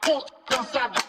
[0.00, 1.07] Pull yourself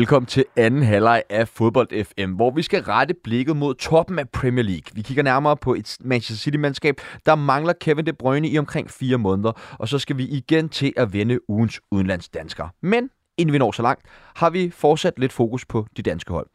[0.00, 4.28] Velkommen til anden halvleg af Fodbold FM, hvor vi skal rette blikket mod toppen af
[4.28, 4.92] Premier League.
[4.94, 6.94] Vi kigger nærmere på et Manchester City-mandskab,
[7.26, 10.92] der mangler Kevin De Bruyne i omkring fire måneder, og så skal vi igen til
[10.96, 12.68] at vende ugens udenlandsdanskere.
[12.82, 14.02] Men inden vi når så langt,
[14.36, 16.46] har vi fortsat lidt fokus på de danske hold.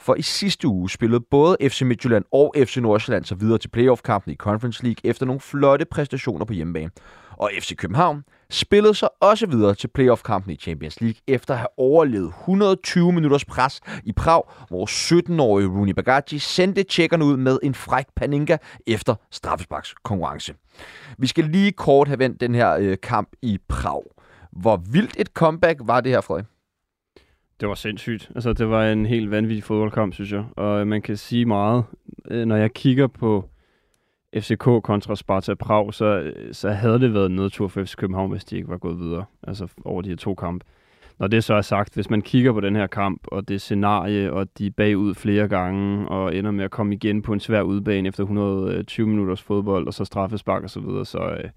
[0.00, 4.32] For i sidste uge spillede både FC Midtjylland og FC Nordsjælland sig videre til playoff-kampen
[4.32, 6.90] i Conference League efter nogle flotte præstationer på hjemmebane.
[7.30, 11.68] Og FC København spillede sig også videre til playoff-kampen i Champions League efter at have
[11.76, 17.74] overlevet 120 minutters pres i Prag, hvor 17-årige Rooney Bagaji sendte tjekkerne ud med en
[17.74, 20.54] fræk paninka efter straffesparks konkurrence.
[21.18, 24.02] Vi skal lige kort have vendt den her øh, kamp i Prag.
[24.52, 26.46] Hvor vildt et comeback var det her, Frederik?
[27.60, 28.30] Det var sindssygt.
[28.34, 30.44] Altså, det var en helt vanvittig fodboldkamp, synes jeg.
[30.56, 31.84] Og øh, man kan sige meget.
[32.30, 33.48] Øh, når jeg kigger på
[34.36, 38.44] FCK kontra Sparta Prag, så, så havde det været en nedtur for FC København, hvis
[38.44, 39.24] de ikke var gået videre.
[39.42, 40.64] Altså over de her to kampe.
[41.18, 44.32] Når det så er sagt, hvis man kigger på den her kamp, og det scenarie,
[44.32, 47.62] og de er bagud flere gange, og ender med at komme igen på en svær
[47.62, 51.50] udbane efter 120 minutters fodbold, og så straffespark og så videre, så, øh,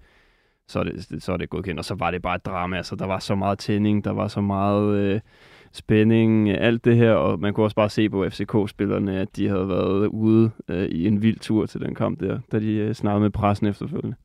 [0.68, 1.78] så, er det, så er det godkendt.
[1.78, 2.76] Og så var det bare et drama.
[2.76, 4.96] Altså, der var så meget tænding, der var så meget...
[4.96, 5.20] Øh,
[5.76, 9.68] spænding, alt det her, og man kunne også bare se på FCK-spillerne, at de havde
[9.68, 13.20] været ude øh, i en vild tur til den kamp der, da de øh, snakkede
[13.20, 14.16] med pressen efterfølgende.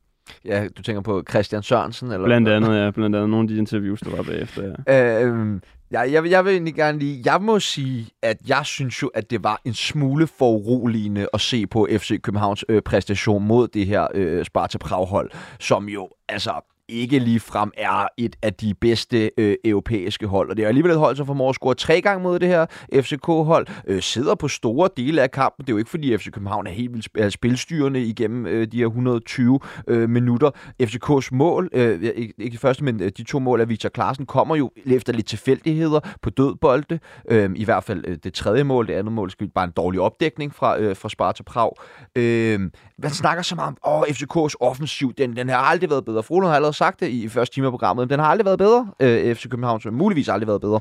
[0.45, 2.11] Ja, du tænker på Christian Sørensen?
[2.11, 2.91] Eller blandt andet, ja.
[2.91, 5.25] Blandt andet nogle af de interviews, der var bagefter, ja.
[5.25, 5.59] Øh,
[5.91, 7.22] Ja, jeg, jeg vil egentlig gerne lige...
[7.25, 11.67] Jeg må sige, at jeg synes jo, at det var en smule foruroligende at se
[11.67, 17.19] på FC Københavns øh, præstation mod det her øh, Sparta Prag-hold, som jo altså ikke
[17.19, 20.50] lige frem er et af de bedste øh, europæiske hold.
[20.50, 22.66] Og det er alligevel et hold, som formår at score tre gange mod det her
[22.94, 23.67] FCK-hold.
[23.88, 25.66] Øh, sidder på store dele af kampen.
[25.66, 28.85] Det er jo ikke, fordi FC København er helt vildt spilstyrende igennem øh, de her
[28.85, 30.51] 120 øh, minutter.
[30.83, 34.25] FCK's mål, øh, ikke, ikke det første, men øh, de to mål af Victor Klaassen,
[34.25, 36.99] kommer jo efter lidt tilfældigheder på dødbolde.
[37.29, 40.01] Øh, I hvert fald øh, det tredje mål, det andet mål, skal bare en dårlig
[40.01, 41.72] opdækning fra, øh, fra Sparta Prag.
[42.16, 42.59] Øh,
[42.97, 46.23] man snakker så meget om, åh, FCK's offensiv, den, den har aldrig været bedre.
[46.23, 48.09] Frohlund har allerede sagt det i første time af programmet.
[48.09, 50.79] Den har aldrig været bedre, øh, FC København, som muligvis aldrig været bedre.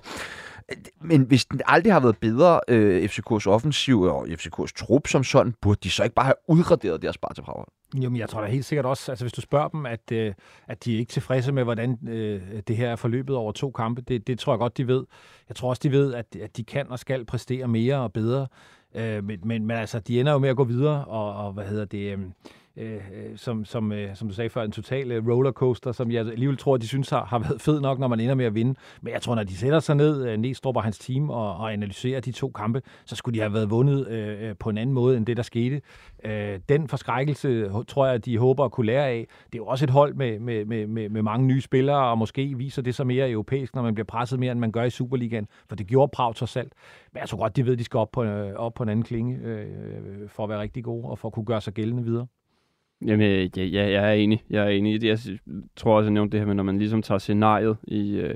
[1.00, 5.54] Men hvis den aldrig har været bedre, øh, FCK's offensiv og FCK's trup som sådan,
[5.60, 7.64] burde de så ikke bare have udraderet deres Sparta Prag?
[7.94, 10.34] Jo, men jeg tror da helt sikkert også, altså hvis du spørger dem, at, øh,
[10.66, 14.00] at de er ikke tilfredse med, hvordan øh, det her er forløbet over to kampe,
[14.00, 15.04] det, det tror jeg godt, de ved.
[15.48, 18.46] Jeg tror også, de ved, at, at de kan og skal præstere mere og bedre.
[18.94, 21.64] Øh, men, men, men altså, de ender jo med at gå videre, og, og hvad
[21.64, 22.12] hedder det...
[22.12, 22.18] Øh,
[22.78, 26.26] Øh, øh, som, som, øh, som du sagde før, en total øh, rollercoaster, som jeg
[26.26, 28.74] alligevel tror, de synes har, har været fed nok, når man ender med at vinde.
[29.02, 31.72] Men jeg tror, når de sætter sig ned, øh, Næstrup og hans team, og, og
[31.72, 34.94] analyserer de to kampe, så skulle de have været vundet øh, øh på en anden
[34.94, 35.80] måde, end det, der skete.
[36.24, 39.26] Øh, den forskrækkelse, tror jeg, de håber at kunne lære af.
[39.46, 42.18] Det er jo også et hold med, med, med, med, med mange nye spillere, og
[42.18, 44.90] måske viser det sig mere europæisk, når man bliver presset mere, end man gør i
[44.90, 46.72] Superligaen, for det gjorde Prag trods alt.
[47.12, 48.88] Men jeg tror godt, de ved, at de skal op på, øh, op på en
[48.88, 52.04] anden klinge, øh, for at være rigtig gode, og for at kunne gøre sig gældende
[52.04, 52.26] videre.
[53.06, 54.42] Jamen, øh, ja, ja, jeg er enig.
[54.50, 54.94] Jeg er enig.
[54.94, 55.08] i det.
[55.08, 55.38] Jeg
[55.76, 58.34] tror også, jeg nævnte det her med, når man ligesom tager scenariet i øh,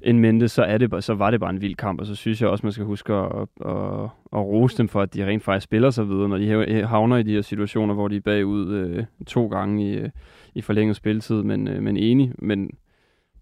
[0.00, 2.40] en mente, så, er det, så var det bare en vild kamp, og så synes
[2.40, 4.02] jeg også, man skal huske at, at, at,
[4.32, 7.22] at rose dem for, at de rent faktisk spiller sig videre, når de havner i
[7.22, 10.10] de her situationer, hvor de er bagud øh, to gange i, øh,
[10.54, 12.32] i forlænget spilletid, men, øh, men enig.
[12.38, 12.70] Men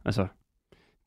[0.05, 0.27] altså,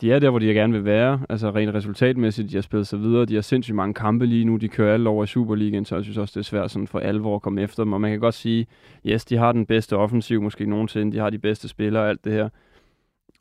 [0.03, 1.19] de er der, hvor de gerne vil være.
[1.29, 3.25] Altså rent resultatmæssigt, de har spillet sig videre.
[3.25, 4.57] De har sindssygt mange kampe lige nu.
[4.57, 6.99] De kører alle over i Superligaen, så jeg synes også, det er svært sådan for
[6.99, 7.93] alvor at komme efter dem.
[7.93, 8.67] Og man kan godt sige,
[9.05, 11.11] yes, de har den bedste offensiv måske nogensinde.
[11.11, 12.49] De har de bedste spillere og alt det her.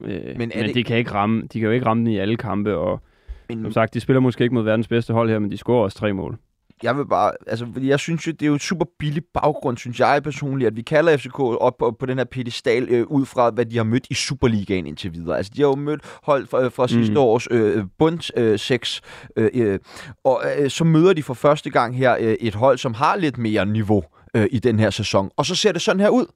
[0.05, 0.75] Øh, men, men det...
[0.75, 2.77] de, kan ikke ramme, de kan jo ikke ramme den i alle kampe.
[2.77, 3.01] Og
[3.49, 3.63] men...
[3.63, 5.99] som sagt, de spiller måske ikke mod verdens bedste hold her, men de scorer også
[5.99, 6.39] tre mål
[6.83, 10.01] jeg vil bare, altså, jeg synes jo, det er jo en super billig baggrund, synes
[10.01, 13.51] jeg personligt, at vi kalder FCK op på, på den her pedestal øh, ud fra,
[13.51, 15.37] hvad de har mødt i Superligaen indtil videre.
[15.37, 17.19] Altså, de har jo mødt hold fra, fra sidste mm.
[17.19, 19.01] års øh, bund øh, 6,
[19.37, 19.79] øh, øh,
[20.25, 23.39] og øh, så møder de for første gang her øh, et hold, som har lidt
[23.39, 25.31] mere niveau øh, i den her sæson.
[25.37, 26.27] Og så ser det sådan her ud.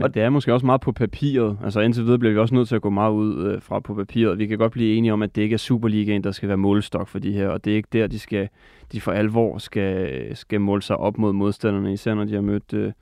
[0.00, 1.58] Men og det er måske også meget på papiret.
[1.64, 3.94] Altså indtil videre bliver vi også nødt til at gå meget ud øh, fra på
[3.94, 4.38] papiret.
[4.38, 7.08] Vi kan godt blive enige om, at det ikke er Superligaen, der skal være målstok
[7.08, 8.48] for de her, og det er ikke der, de skal
[8.92, 12.72] de for alvor skal, skal måle sig op mod modstanderne, især når de har mødt
[12.72, 12.92] øh,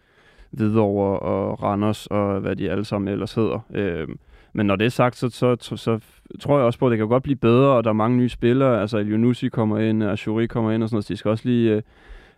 [0.51, 3.59] Hvidovre og Randers og hvad de alle sammen ellers hedder.
[3.75, 4.09] Øh,
[4.53, 5.99] men når det er sagt, så, så, så, så
[6.41, 8.29] tror jeg også på, at det kan godt blive bedre, og der er mange nye
[8.29, 8.81] spillere.
[8.81, 11.49] Altså, Elionussi kommer ind, og Shuri kommer ind og sådan noget, så de skal også
[11.49, 11.73] lige...
[11.73, 11.83] Øh,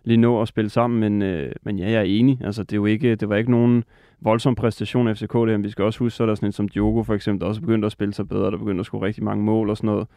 [0.03, 2.39] lige nå at spille sammen, men, øh, men ja, jeg er enig.
[2.43, 3.83] Altså, det, er jo ikke, det var ikke nogen
[4.21, 6.67] voldsom præstation af FCK, det vi skal også huske, så er der sådan en som
[6.67, 9.23] Diogo for eksempel, der også begyndte at spille sig bedre, der begyndte at score rigtig
[9.23, 10.07] mange mål og sådan noget.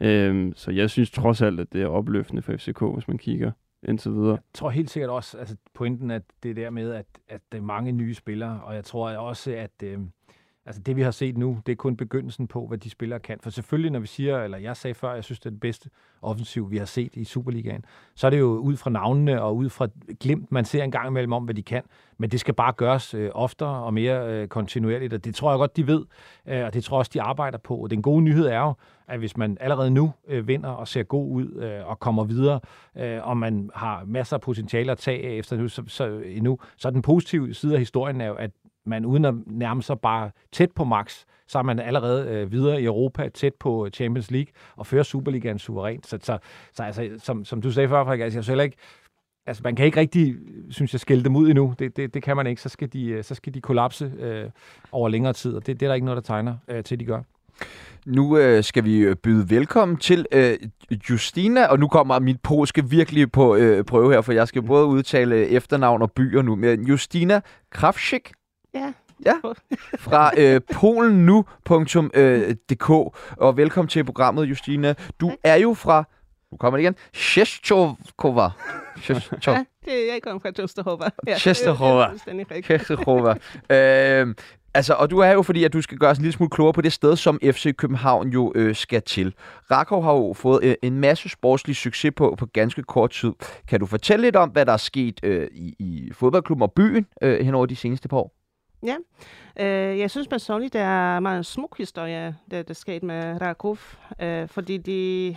[0.00, 3.52] Øh, så jeg synes trods alt, at det er opløftende for FCK, hvis man kigger
[3.88, 4.30] indtil videre.
[4.30, 7.62] Jeg tror helt sikkert også, altså pointen er det der med, at, at der er
[7.62, 9.98] mange nye spillere, og jeg tror også, at øh,
[10.66, 13.38] altså det vi har set nu, det er kun begyndelsen på, hvad de spillere kan.
[13.42, 15.90] For selvfølgelig, når vi siger, eller jeg sagde før, jeg synes, det er det bedste
[16.22, 17.84] offensiv, vi har set i Superligaen,
[18.14, 19.88] så er det jo ud fra navnene og ud fra
[20.20, 21.82] glimt, man ser en gang imellem om, hvad de kan.
[22.18, 25.58] Men det skal bare gøres øh, oftere og mere øh, kontinuerligt, og det tror jeg
[25.58, 26.04] godt, de ved,
[26.46, 27.86] øh, og det tror jeg også, de arbejder på.
[27.90, 28.74] Den gode nyhed er jo,
[29.08, 32.60] at hvis man allerede nu øh, vinder og ser god ud øh, og kommer videre,
[32.96, 36.88] øh, og man har masser af potentiale at tage efter nu, så, så, endnu, så
[36.88, 38.50] er den positive side af historien er jo, at
[38.86, 42.82] man uden at nærme sig bare tæt på max, så er man allerede øh, videre
[42.82, 46.06] i Europa, tæt på øh, Champions League, og fører Superligaen suverænt.
[46.06, 46.38] Så, så,
[46.72, 48.76] så altså, som, som du sagde før, Frederik, altså, jeg selv ikke,
[49.46, 50.36] altså, man kan ikke rigtig,
[50.70, 51.74] synes jeg, skælde dem ud endnu.
[51.78, 52.62] Det, det, det kan man ikke.
[52.62, 54.50] Så skal de, øh, så skal de kollapse øh,
[54.92, 57.04] over længere tid, og det, det er der ikke noget, der tegner øh, til, de
[57.04, 57.22] gør.
[58.06, 60.58] Nu øh, skal vi øh, byde velkommen til øh,
[61.10, 64.86] Justina, og nu kommer mit polske virkelig på øh, prøve her, for jeg skal både
[64.86, 66.56] udtale efternavn og byer nu.
[66.56, 67.40] Men Justina
[67.70, 68.32] Kravchik,
[68.74, 68.92] Ja.
[69.26, 69.32] Ja,
[70.06, 72.10] fra øh, polenu.dk,
[73.36, 74.94] og velkommen til programmet, Justina.
[75.20, 76.04] Du er jo fra,
[76.52, 78.50] nu kommer det igen, Shestovkova.
[79.00, 79.56] Shestovkova.
[79.56, 81.08] Ja, det, jeg kommer fra Częstochowa.
[81.26, 82.06] Ja, Częstochowa.
[82.62, 83.34] Częstochowa.
[83.70, 84.34] øh,
[84.74, 86.72] Altså, og du er jo fordi, at du skal gøre os en lille smule klogere
[86.72, 89.34] på det sted, som FC København jo øh, skal til.
[89.70, 93.32] Rakov har jo fået øh, en masse sportslig succes på, på ganske kort tid.
[93.68, 97.06] Kan du fortælle lidt om, hvad der er sket øh, i, i fodboldklubben og byen
[97.22, 98.39] øh, hen over de seneste par år?
[98.82, 98.96] Ja,
[99.60, 103.78] øh, jeg synes personligt, det er en meget smuk historie, det der skete med Rakov,
[104.20, 105.36] øh, fordi de,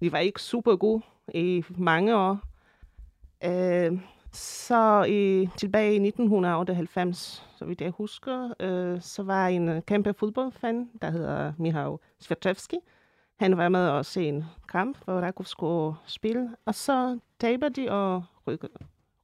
[0.00, 1.02] de var ikke super gode
[1.34, 2.38] i mange år.
[3.44, 3.98] Øh,
[4.32, 10.14] så i, tilbage i 1998, så vidt jeg husker, øh, så var en øh, kæmpe
[10.14, 12.76] fodboldfan, der hedder Michał Svetevski.
[13.36, 17.90] Han var med at se en kamp, hvor Rakov skulle spille, og så taber de
[17.90, 18.68] og ryger,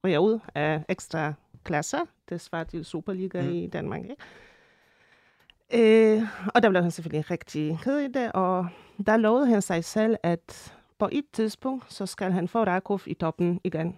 [0.05, 1.33] ryger ud af ekstra
[1.63, 1.99] klasser.
[2.29, 3.49] Det svarer til Superliga mm.
[3.49, 4.01] i Danmark.
[4.01, 4.15] Ikke?
[5.73, 6.23] Øh,
[6.55, 8.67] og der blev han selvfølgelig rigtig ked i det, og
[9.05, 13.13] der lovede han sig selv, at på et tidspunkt, så skal han få Rakov i
[13.13, 13.97] toppen igen.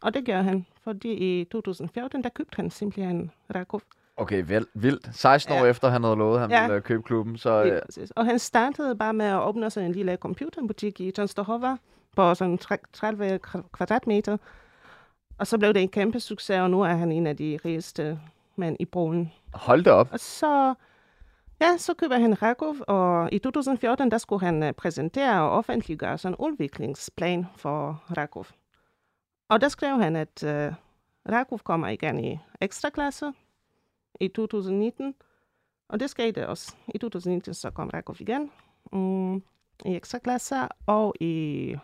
[0.00, 3.80] Og det gør han, fordi i 2014, der købte han simpelthen Rakov.
[4.16, 5.16] Okay, vel, vildt.
[5.16, 5.62] 16 ja.
[5.62, 6.66] år efter, han havde lovet, at han ja.
[6.66, 7.36] ville købe klubben.
[7.38, 7.78] Så, ja,
[8.16, 11.76] og han startede bare med at åbne sådan en lille computerbutik i Częstochowa
[12.16, 12.58] på sådan
[12.92, 13.38] 30
[13.72, 14.36] kvadratmeter.
[15.38, 18.20] Og så blev det en kæmpe succes, og nu er han en af de rigeste
[18.56, 19.32] mænd i Polen.
[19.54, 20.08] Hold da op.
[20.12, 20.74] Og så,
[21.60, 26.18] ja, så køber han Rakov, og i 2014, der skulle han uh, præsentere og offentliggøre
[26.18, 28.46] sådan en udviklingsplan for Rakov.
[29.48, 30.74] Og der skrev han, at uh,
[31.32, 33.32] Rakov kommer igen i ekstra klasse
[34.20, 35.14] i 2019,
[35.88, 36.76] og det skete også.
[36.94, 38.50] I 2019 så kom Rakov igen
[38.92, 39.42] um,
[39.84, 40.56] i ekstra klasse,
[40.86, 41.76] og i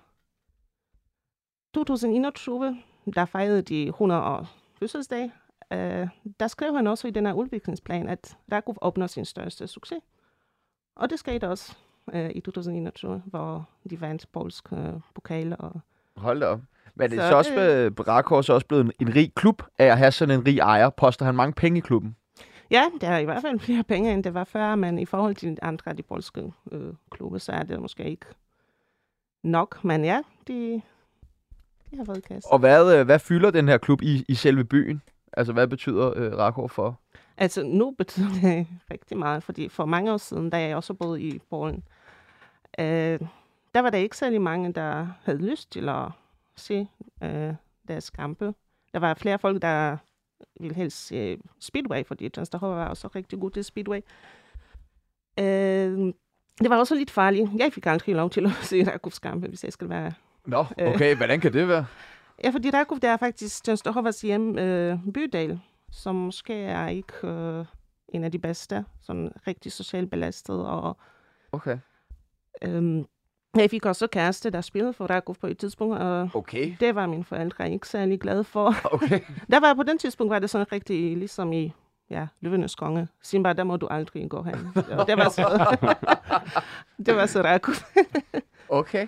[1.75, 2.77] 2021
[3.13, 4.47] der fejrede de 100 år
[4.79, 5.33] fødselsdag,
[5.73, 6.09] øh,
[6.41, 9.99] der skrev han også i den her udviklingsplan, at Rakov opnår sin største succes.
[10.97, 11.77] Og det skete også
[12.13, 15.57] øh, i 2021, hvor de vandt polsk øh, pokal.
[15.59, 15.81] Og...
[16.17, 16.61] Hold da op.
[16.95, 19.63] Men det er så, så også, øh, Rakov så også blevet en, en rig klub
[19.79, 20.91] af at have sådan en rig ejer.
[20.91, 22.17] Poster han mange penge i klubben?
[22.71, 25.35] Ja, der er i hvert fald flere penge, end det var før, men i forhold
[25.35, 28.27] til andre af de polske øh, klubber, så er det måske ikke
[29.43, 29.85] nok.
[29.85, 30.83] Men ja, de,
[31.91, 32.53] de har fået kasse.
[32.53, 35.03] Og hvad, øh, hvad fylder den her klub i, i selve byen?
[35.33, 37.01] Altså, hvad betyder øh, Rakov for?
[37.37, 41.23] Altså, nu betyder det rigtig meget, fordi for mange år siden, da jeg også boede
[41.23, 41.83] i Polen,
[42.79, 43.21] øh,
[43.75, 46.09] der var der ikke særlig mange, der havde lyst til at
[46.57, 46.89] se
[47.23, 47.55] øh,
[47.89, 48.55] deres kampe.
[48.93, 49.97] Der var flere folk, der
[50.61, 54.01] ville helst se Speedway, fordi Częstochowa var også rigtig god til Speedway.
[55.39, 56.13] Øh,
[56.61, 57.51] det var også lidt farligt.
[57.59, 60.13] Jeg fik aldrig lov til at se Rakovs kampe, hvis jeg skal være
[60.51, 61.17] Nå, okay.
[61.17, 61.87] Hvordan kan det være?
[62.45, 67.65] Ja, fordi Rakov, det er faktisk Częstochowas hjem øh, bydel, som måske er ikke øh,
[68.09, 70.67] en af de bedste, sådan rigtig socialt belastet.
[70.67, 70.97] Og,
[71.53, 71.79] okay.
[72.63, 73.07] Øhm,
[73.57, 76.77] jeg fik også kæreste, der spillede for Rakov på et tidspunkt, og okay.
[76.81, 78.75] det var mine forældre ikke særlig glade for.
[78.95, 79.21] Okay.
[79.51, 81.73] der var på den tidspunkt var det sådan rigtig ligesom i
[82.11, 83.09] ja, Løvenes Konge.
[83.23, 84.55] Simba, der må du aldrig gå hen.
[85.09, 85.77] det var så,
[87.07, 87.75] det var så Rakov.
[88.69, 89.07] okay.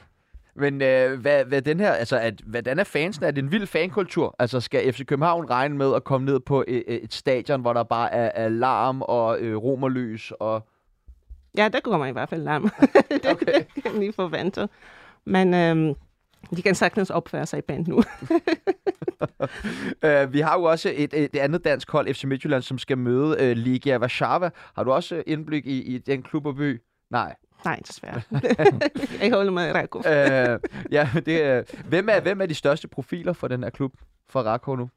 [0.54, 3.24] Men øh, hvad, hvad den her, altså, at, hvordan er fansen?
[3.24, 4.34] Er det en vild fankultur?
[4.38, 7.82] Altså, skal FC København regne med at komme ned på et, et stadion, hvor der
[7.82, 10.66] bare er alarm og øh, romerlys og...
[11.56, 12.62] Ja, der kommer i hvert fald larm.
[13.10, 13.64] det, okay.
[13.74, 14.68] det kan lige forvente.
[15.24, 15.94] Men øhm,
[16.56, 17.96] De kan sagtens opføre sig i band nu.
[17.96, 18.02] uh,
[20.32, 23.50] vi har jo også et, et andet dansk hold, FC Midtjylland, som skal møde uh,
[23.56, 24.50] Ligia Warszawa.
[24.76, 26.80] Har du også indblik i, i den klub og by?
[27.12, 27.34] Nej.
[27.64, 28.22] Nej, desværre.
[29.22, 30.00] jeg holder med Rakov.
[30.00, 30.60] uh,
[30.92, 33.92] ja, det, uh, hvem, er, hvem er de største profiler for den her klub,
[34.28, 34.88] for Rakov nu?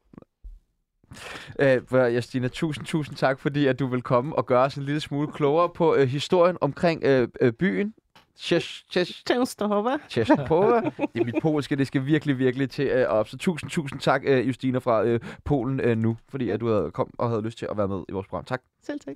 [1.61, 5.01] Uh, Justina, tusind, tusind tak, fordi at du vil komme og gøre os en lille
[5.01, 7.93] smule klogere på uh, historien omkring uh, uh, byen.
[8.37, 9.97] Częstochowa.
[10.09, 10.81] Częstochowa.
[10.81, 13.27] Det er mit polske, det skal virkelig, virkelig til uh, op.
[13.27, 16.91] Så tusind, tusind tak, uh, Justina fra uh, Polen uh, nu, fordi at du havde
[16.93, 18.45] kom og havde lyst til at være med i vores program.
[18.45, 18.61] Tak.
[18.83, 19.15] Selv tak.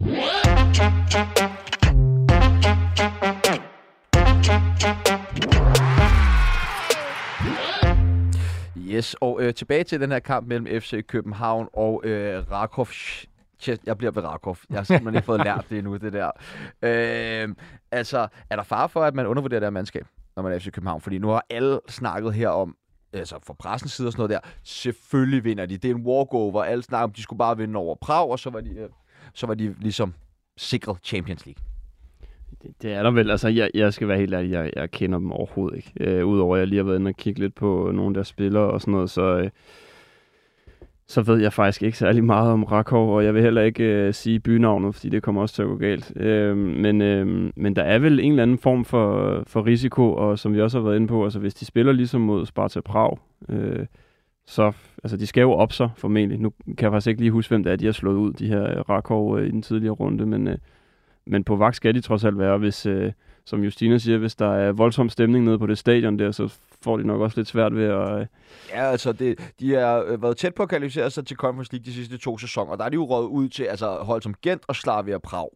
[8.77, 12.87] Yes, og øh, tilbage til den her kamp mellem FC København og øh, Rakov.
[13.85, 14.57] Jeg bliver ved Rakov.
[14.69, 16.31] Jeg har simpelthen ikke fået lært det endnu, det der.
[16.81, 17.55] Øh,
[17.91, 20.71] altså, er der far for, at man undervurderer det her mandskab, når man er FC
[20.71, 21.01] København?
[21.01, 22.75] Fordi nu har alle snakket her om,
[23.13, 25.77] altså fra pressens side og sådan noget der, selvfølgelig vinder de.
[25.77, 26.63] Det er en walkover.
[26.63, 28.89] Alle snakker om, de skulle bare vinde over Prag, og så var de, øh,
[29.33, 30.13] så var de ligesom
[30.57, 31.63] sikret Champions League.
[32.61, 33.31] Det, det er der vel.
[33.31, 35.93] Altså, jeg, jeg skal være helt ærlig, jeg, jeg kender dem overhovedet ikke.
[35.99, 38.63] Øh, Udover at jeg lige har været inde og kigge lidt på nogle der spillere
[38.63, 39.49] og sådan noget, så, øh,
[41.07, 44.13] så ved jeg faktisk ikke særlig meget om Rakov, og jeg vil heller ikke øh,
[44.13, 46.13] sige bynavnet, fordi det kommer også til at gå galt.
[46.15, 50.39] Øh, men, øh, men der er vel en eller anden form for, for risiko, og
[50.39, 53.17] som vi også har været inde på, altså hvis de spiller ligesom mod Sparta Prag,
[53.49, 53.85] øh,
[54.47, 54.71] så
[55.03, 56.39] altså, de skal jo op sig formentlig.
[56.39, 58.47] Nu kan jeg faktisk ikke lige huske, hvem det er, de har slået ud, de
[58.47, 60.47] her Rakov øh, i den tidligere runde, men...
[60.47, 60.57] Øh,
[61.29, 63.11] men på vagt skal de trods alt være, hvis, øh,
[63.45, 66.97] som Justina siger, hvis der er voldsom stemning nede på det stadion der, så får
[66.97, 68.19] de nok også lidt svært ved at...
[68.19, 68.25] Øh...
[68.69, 71.85] Ja, altså, det, de har øh, været tæt på at kvalificere sig til Conference League
[71.85, 74.35] de sidste to sæsoner, og der er de jo råd ud til altså, hold som
[74.41, 75.49] Gent og Slavia Prag.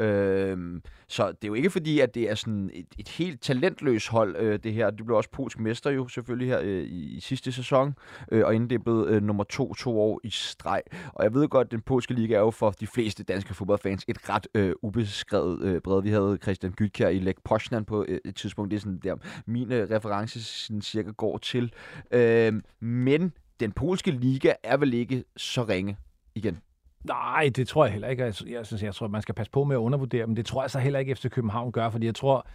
[0.00, 4.08] Øhm, så det er jo ikke fordi, at det er sådan et, et helt talentløst
[4.08, 4.90] hold, øh, det her.
[4.90, 7.94] Det blev også polsk mester jo selvfølgelig her øh, i, i sidste sæson,
[8.32, 10.82] øh, og inden det blev øh, nummer to to år i streg.
[11.12, 14.04] Og jeg ved godt, at den polske liga er jo for de fleste danske fodboldfans
[14.08, 16.02] et ret øh, ubeskrevet øh, bred.
[16.02, 18.70] Vi havde Christian Gytkær i Lech Poznan på øh, et tidspunkt.
[18.70, 21.72] Det er sådan der, min øh, reference sådan cirka går til.
[22.10, 25.96] Øh, men den polske liga er vel ikke så ringe
[26.34, 26.58] igen.
[27.04, 28.22] Nej, det tror jeg heller ikke.
[28.24, 30.34] Jeg, jeg, synes, jeg tror, man skal passe på med at undervurdere dem.
[30.34, 32.46] Det tror jeg så heller ikke, efter København gør, fordi jeg tror,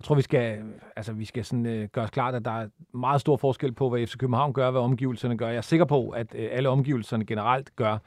[0.00, 0.62] jeg tror, vi skal,
[0.96, 3.88] altså, vi skal sådan, øh, gøre os klart, at der er meget stor forskel på,
[3.90, 5.48] hvad FC København gør, hvad omgivelserne gør.
[5.48, 7.98] Jeg er sikker på, at øh, alle omgivelserne generelt gør,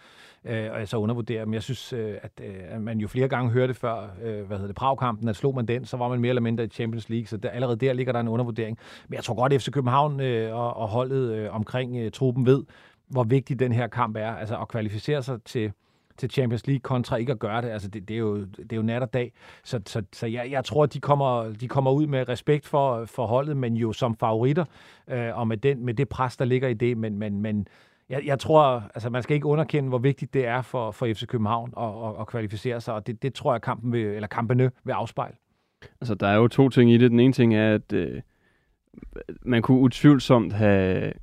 [0.46, 3.28] øh, og jeg så undervurderer Men Jeg synes, øh, at, øh, at man jo flere
[3.28, 6.20] gange hørte før, øh, hvad hedder det, Prag-kampen, at slog man den, så var man
[6.20, 8.78] mere eller mindre i Champions League, så der, allerede der ligger der en undervurdering.
[9.08, 12.46] Men jeg tror godt, at FC København øh, og, og holdet øh, omkring øh, truppen
[12.46, 12.64] ved,
[13.08, 15.72] hvor vigtig den her kamp er, altså at kvalificere sig til
[16.18, 17.70] til Champions League kontra ikke at gøre det.
[17.70, 19.32] Altså, det, det, er, jo, det er jo nat og dag.
[19.64, 23.26] Så, så, så jeg, jeg tror, de kommer, de kommer ud med respekt for, for
[23.26, 24.66] holdet, men jo som favoritter,
[25.10, 26.98] øh, og med, den, med det pres, der ligger i det.
[26.98, 27.68] Men, men, men
[28.10, 31.26] jeg, jeg tror, altså man skal ikke underkende, hvor vigtigt det er for, for FC
[31.26, 34.72] København at, at, at kvalificere sig, og det, det tror jeg, kampen vil, eller kampene
[34.84, 35.36] vil afspejle.
[36.02, 37.12] Altså, der er jo to ting i det.
[37.12, 38.22] Den ene ting er, at øh,
[39.42, 41.14] man kunne utvivlsomt have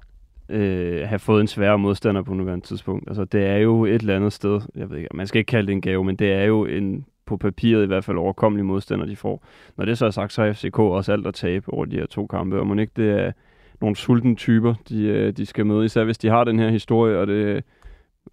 [0.51, 3.09] øh, have fået en sværere modstander på nuværende tidspunkt.
[3.09, 5.67] Altså, det er jo et eller andet sted, jeg ved ikke, man skal ikke kalde
[5.67, 9.07] det en gave, men det er jo en på papiret i hvert fald overkommelig modstander,
[9.07, 9.45] de får.
[9.77, 12.07] Når det så er sagt, så har FCK også alt at tabe over de her
[12.07, 13.33] to kampe, og må ikke det er
[13.81, 17.19] nogle sultne typer, de, øh, de skal møde, især hvis de har den her historie,
[17.19, 17.65] og det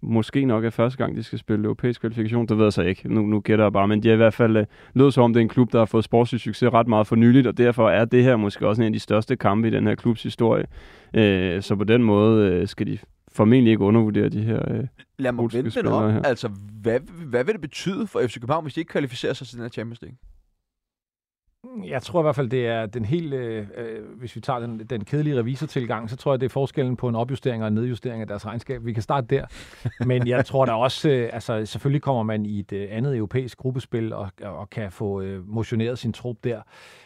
[0.02, 2.46] måske nok er første gang, de skal spille europæisk kvalifikation.
[2.46, 3.14] Det ved jeg så ikke.
[3.14, 3.88] Nu, nu gætter jeg bare.
[3.88, 5.78] Men de er i hvert fald øh, lød som om, det er en klub, der
[5.78, 8.82] har fået sportslig succes ret meget for nyligt, og derfor er det her måske også
[8.82, 10.64] en af de største kampe i den her klubs historie.
[11.14, 12.98] Øh, så på den måde øh, skal de
[13.32, 14.84] formentlig ikke undervurdere de her øh,
[15.18, 16.12] Lad mig vente op.
[16.12, 16.22] Her.
[16.22, 16.48] Altså,
[16.82, 19.62] hvad, hvad vil det betyde for FC København, hvis de ikke kvalificerer sig til den
[19.62, 20.16] her Champions League?
[21.86, 24.78] Jeg tror i hvert fald, det er den helt, øh, øh, hvis vi tager den,
[24.90, 28.20] den kedelige revisortilgang, så tror jeg, det er forskellen på en opjustering og en nedjustering
[28.20, 28.84] af deres regnskab.
[28.84, 29.44] Vi kan starte der.
[30.04, 33.58] Men jeg tror da også, øh, altså selvfølgelig kommer man i et øh, andet europæisk
[33.58, 36.60] gruppespil og, og kan få øh, motioneret sin trup der.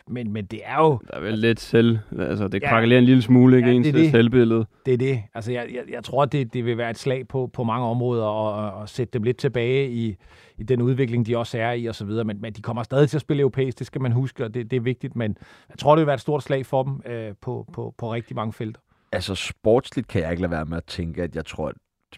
[0.09, 0.99] Men, men det er jo...
[1.09, 1.99] Der er vel lidt selv...
[2.19, 3.69] Altså, det ja, en lille smule, ikke?
[3.69, 4.67] Ja, ens det, selvbillede.
[4.87, 5.23] Det er det.
[5.35, 8.25] Altså, jeg, jeg, jeg tror, det, det vil være et slag på, på mange områder
[8.25, 10.17] og, og, og sætte dem lidt tilbage i,
[10.63, 12.25] i den udvikling, de også er i og så videre.
[12.25, 14.71] Men, men de kommer stadig til at spille europæisk, det skal man huske, og det,
[14.71, 15.17] det er vigtigt.
[15.17, 15.37] Men
[15.69, 18.37] jeg tror, det vil være et stort slag for dem øh, på, på, på rigtig
[18.37, 18.81] mange felter.
[19.13, 21.75] Altså sportsligt kan jeg ikke lade være med at tænke, at jeg tror, at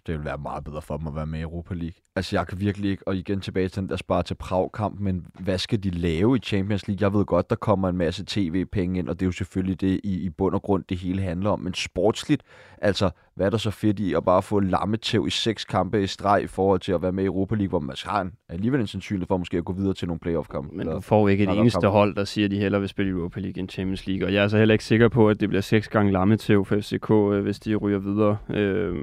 [0.06, 2.00] det vil være meget bedre for dem at være med i Europa League.
[2.16, 5.26] Altså, jeg kan virkelig ikke, og igen tilbage til den der spare til Prag-kamp, men
[5.40, 7.04] hvad skal de lave i Champions League?
[7.04, 10.00] Jeg ved godt, der kommer en masse tv-penge ind, og det er jo selvfølgelig det
[10.04, 11.60] i, i bund og grund, det hele handler om.
[11.60, 12.42] Men sportsligt,
[12.78, 16.06] altså, hvad er der så fedt i at bare få lammetæv i seks kampe i
[16.06, 18.80] streg i forhold til at være med i Europa League, hvor man har en, alligevel
[18.80, 20.76] en sandsynlighed for måske at gå videre til nogle playoff-kampe?
[20.76, 23.40] Men du får ikke et eneste hold, der siger, at de hellere vil spille Europa
[23.40, 24.26] League end Champions League.
[24.26, 26.76] Og jeg er så heller ikke sikker på, at det bliver seks gange lammetæv for
[26.80, 28.36] FCK, øh, hvis de ryger videre.
[28.50, 28.94] Øh,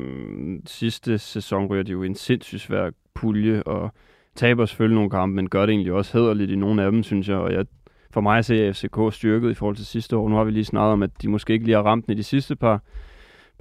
[0.65, 3.91] sidste sæson ryger de jo en sindssygt svær pulje, og
[4.35, 7.29] taber selvfølgelig nogle kampe, men gør det egentlig også hederligt i nogle af dem, synes
[7.29, 7.37] jeg.
[7.37, 7.65] Og jeg,
[8.11, 10.29] for mig ser FCK styrket i forhold til sidste år.
[10.29, 12.17] Nu har vi lige snakket om, at de måske ikke lige har ramt den i
[12.17, 12.81] de sidste par,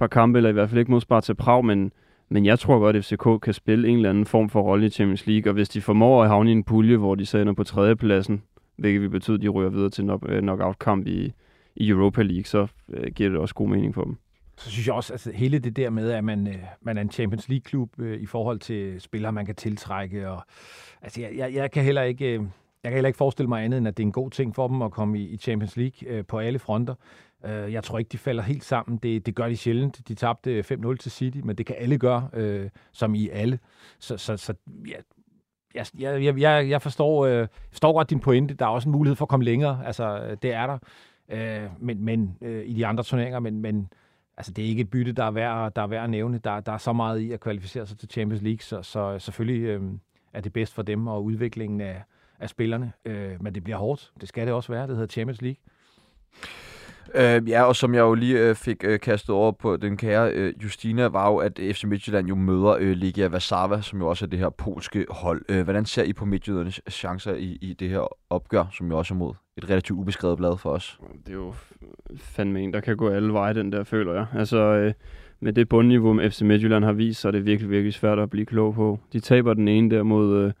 [0.01, 1.91] par kampe, eller i hvert fald ikke mod Sparta Prag, men,
[2.29, 4.89] men jeg tror godt, at FCK kan spille en eller anden form for rolle i
[4.89, 7.53] Champions League, og hvis de formår at havne i en pulje, hvor de så ender
[7.53, 8.43] på tredjepladsen,
[8.77, 11.33] hvilket vil betyde, at de ryger videre til en øh, knockout-kamp i,
[11.75, 14.17] i Europa League, så øh, giver det også god mening for dem
[14.57, 17.01] så synes jeg også, at altså, hele det der med, at man, øh, man er
[17.01, 20.29] en Champions League-klub øh, i forhold til spillere, man kan tiltrække.
[20.29, 20.43] Og,
[21.01, 22.25] altså, jeg, jeg, jeg kan heller ikke...
[22.25, 22.43] Øh,
[22.83, 24.67] jeg kan heller ikke forestille mig andet, end at det er en god ting for
[24.67, 26.95] dem at komme i, i Champions League øh, på alle fronter.
[27.45, 28.97] Øh, jeg tror ikke, de falder helt sammen.
[28.97, 30.07] Det, det gør de sjældent.
[30.07, 33.59] De tabte øh, 5-0 til City, men det kan alle gøre, øh, som i alle.
[33.99, 34.53] Så, så, så
[34.87, 34.95] ja,
[35.75, 35.85] jeg,
[36.23, 38.53] jeg, jeg, jeg forstår, øh, forstår godt din pointe.
[38.53, 39.85] Der er også en mulighed for at komme længere.
[39.85, 40.77] Altså, øh, det er der.
[41.29, 43.89] Øh, men men øh, i de andre turneringer, men, men
[44.37, 46.37] altså, det er ikke et bytte, der er værd, der er værd at nævne.
[46.37, 49.63] Der, der er så meget i at kvalificere sig til Champions League, så, så selvfølgelig
[49.63, 49.81] øh,
[50.33, 52.03] er det bedst for dem og udviklingen af,
[52.39, 52.93] af spillerne.
[53.05, 54.11] Øh, men det bliver hårdt.
[54.21, 54.87] Det skal det også være.
[54.87, 55.57] Det hedder Champions League.
[57.15, 60.31] Øh, ja, og som jeg jo lige øh, fik øh, kastet over på den kære
[60.31, 64.25] øh, Justina, var jo, at FC Midtjylland jo møder øh, Ligia Warszawa, som jo også
[64.25, 65.41] er det her polske hold.
[65.49, 69.13] Øh, hvordan ser I på Midtjyllands chancer i, i det her opgør, som jo også
[69.13, 70.99] er mod et relativt ubeskrevet blad for os?
[71.25, 71.53] Det er jo
[72.17, 74.25] fandme en, der kan gå alle veje, den der, føler jeg.
[74.35, 74.93] Altså, øh,
[75.39, 78.45] med det bundniveau, FC Midtjylland har vist, så er det virkelig, virkelig svært at blive
[78.45, 78.99] klog på.
[79.13, 80.45] De taber den ene der mod...
[80.45, 80.51] Øh,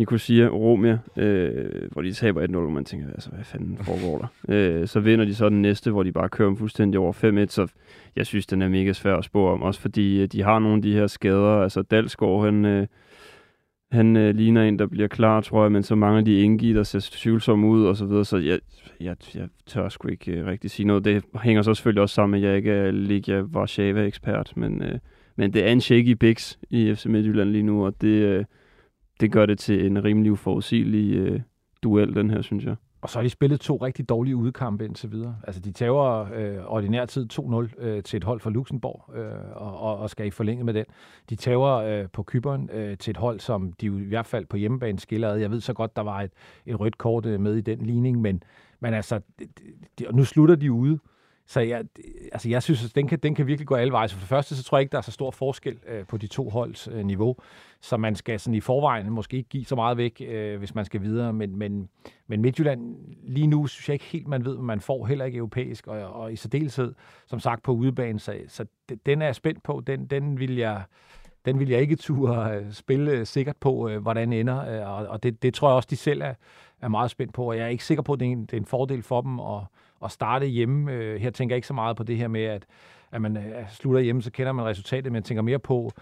[0.00, 4.26] Nicosia Romia, øh, hvor de taber 1-0, og man tænker, altså, hvad fanden foregår der?
[4.54, 7.46] Øh, så vinder de så den næste, hvor de bare kører dem fuldstændig over 5-1,
[7.46, 7.66] så
[8.16, 10.76] jeg synes, den er mega svær at spå om, også fordi øh, de har nogle
[10.76, 12.86] af de her skader, altså Dalsgaard, han, øh,
[13.92, 16.82] han øh, ligner en, der bliver klar, tror jeg, men så mangler de Ingi, der
[16.82, 18.58] ser tvivlsomme ud, og så videre, så jeg,
[19.00, 21.04] jeg, jeg tør sgu ikke øh, rigtig sige noget.
[21.04, 24.98] Det hænger så selvfølgelig også sammen med, at jeg ikke er Liga Warszawa-ekspert, men, øh,
[25.36, 28.44] men det er en shaky Bix i FC Midtjylland lige nu, og det, øh,
[29.20, 31.40] det gør det til en rimelig uforudsigelig øh,
[31.82, 32.76] duel, den her, synes jeg.
[33.02, 35.36] Og så har de spillet to rigtig dårlige udkampe indtil videre.
[35.44, 39.98] Altså, de tager øh, ordinær tid 2-0 øh, til et hold fra Luxembourg, øh, og,
[39.98, 40.84] og skal i forlænge med den.
[41.30, 44.56] De tager øh, på Kyberen øh, til et hold, som de i hvert fald på
[44.56, 45.38] hjemmebane skiller ad.
[45.38, 46.30] Jeg ved så godt, der var et,
[46.66, 48.42] et rødt kort øh, med i den ligning, men,
[48.80, 49.44] men altså, de,
[49.98, 50.98] de, nu slutter de ude.
[51.50, 51.84] Så jeg,
[52.32, 54.08] altså jeg synes, at den kan, den kan virkelig gå alle veje.
[54.08, 56.16] Så for det første, så tror jeg ikke, der er så stor forskel øh, på
[56.16, 57.36] de to holds øh, niveau,
[57.80, 60.84] så man skal sådan i forvejen måske ikke give så meget væk, øh, hvis man
[60.84, 61.32] skal videre.
[61.32, 61.88] Men, men,
[62.26, 65.38] men Midtjylland lige nu, synes jeg ikke helt, man ved, hvad man får, heller ikke
[65.38, 66.94] europæisk, og, og i særdeleshed,
[67.26, 68.20] som sagt, på udebane.
[68.20, 68.64] Så, så
[69.06, 69.82] den er jeg spændt på.
[69.86, 70.82] Den, den vil jeg
[71.44, 74.82] den vil jeg ikke turde øh, spille sikkert på, øh, hvordan ender.
[75.04, 76.34] Øh, og det, det tror jeg også, de selv er,
[76.80, 77.44] er meget spændt på.
[77.44, 79.20] Og jeg er ikke sikker på, at det er en, det er en fordel for
[79.20, 79.60] dem at,
[80.04, 80.92] at starte hjemme.
[80.92, 82.66] Øh, her tænker jeg ikke så meget på det her med, at,
[83.12, 85.92] at man øh, slutter hjemme, så kender man resultatet, men jeg tænker mere på,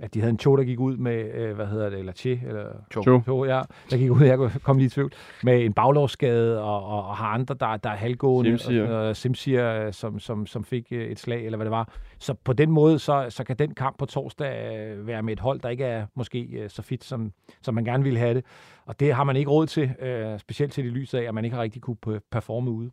[0.00, 2.42] at de havde en Cho, der gik ud med, øh, hvad hedder det, eller Che,
[2.46, 3.20] eller Cho.
[3.20, 7.06] Cho, ja, der gik ud, jeg kom lige i tvivl, med en baglovsskade, og, og,
[7.08, 8.88] og har andre, der, der er halvgående, Simsier.
[8.88, 11.92] og, og Simsier, som, som, som fik øh, et slag, eller hvad det var.
[12.18, 15.40] Så på den måde, så, så kan den kamp på torsdag øh, være med et
[15.40, 18.44] hold, der ikke er måske øh, så fit, som, som man gerne ville have det.
[18.86, 21.44] Og det har man ikke råd til, øh, specielt til det lys af, at man
[21.44, 22.90] ikke har rigtig kunne performe ude.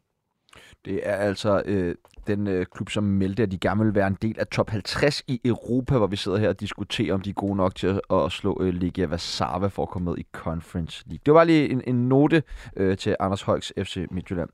[0.86, 1.96] Det er altså øh,
[2.28, 5.24] den øh, klub, som meldte, at de gerne vil være en del af top 50
[5.28, 8.02] i Europa, hvor vi sidder her og diskuterer, om de er gode nok til at,
[8.12, 11.22] at slå øh, Legia Warszawa for at komme med i Conference League.
[11.26, 12.44] Det var lige en, en note
[12.76, 14.50] øh, til Anders Højks FC Midtjylland.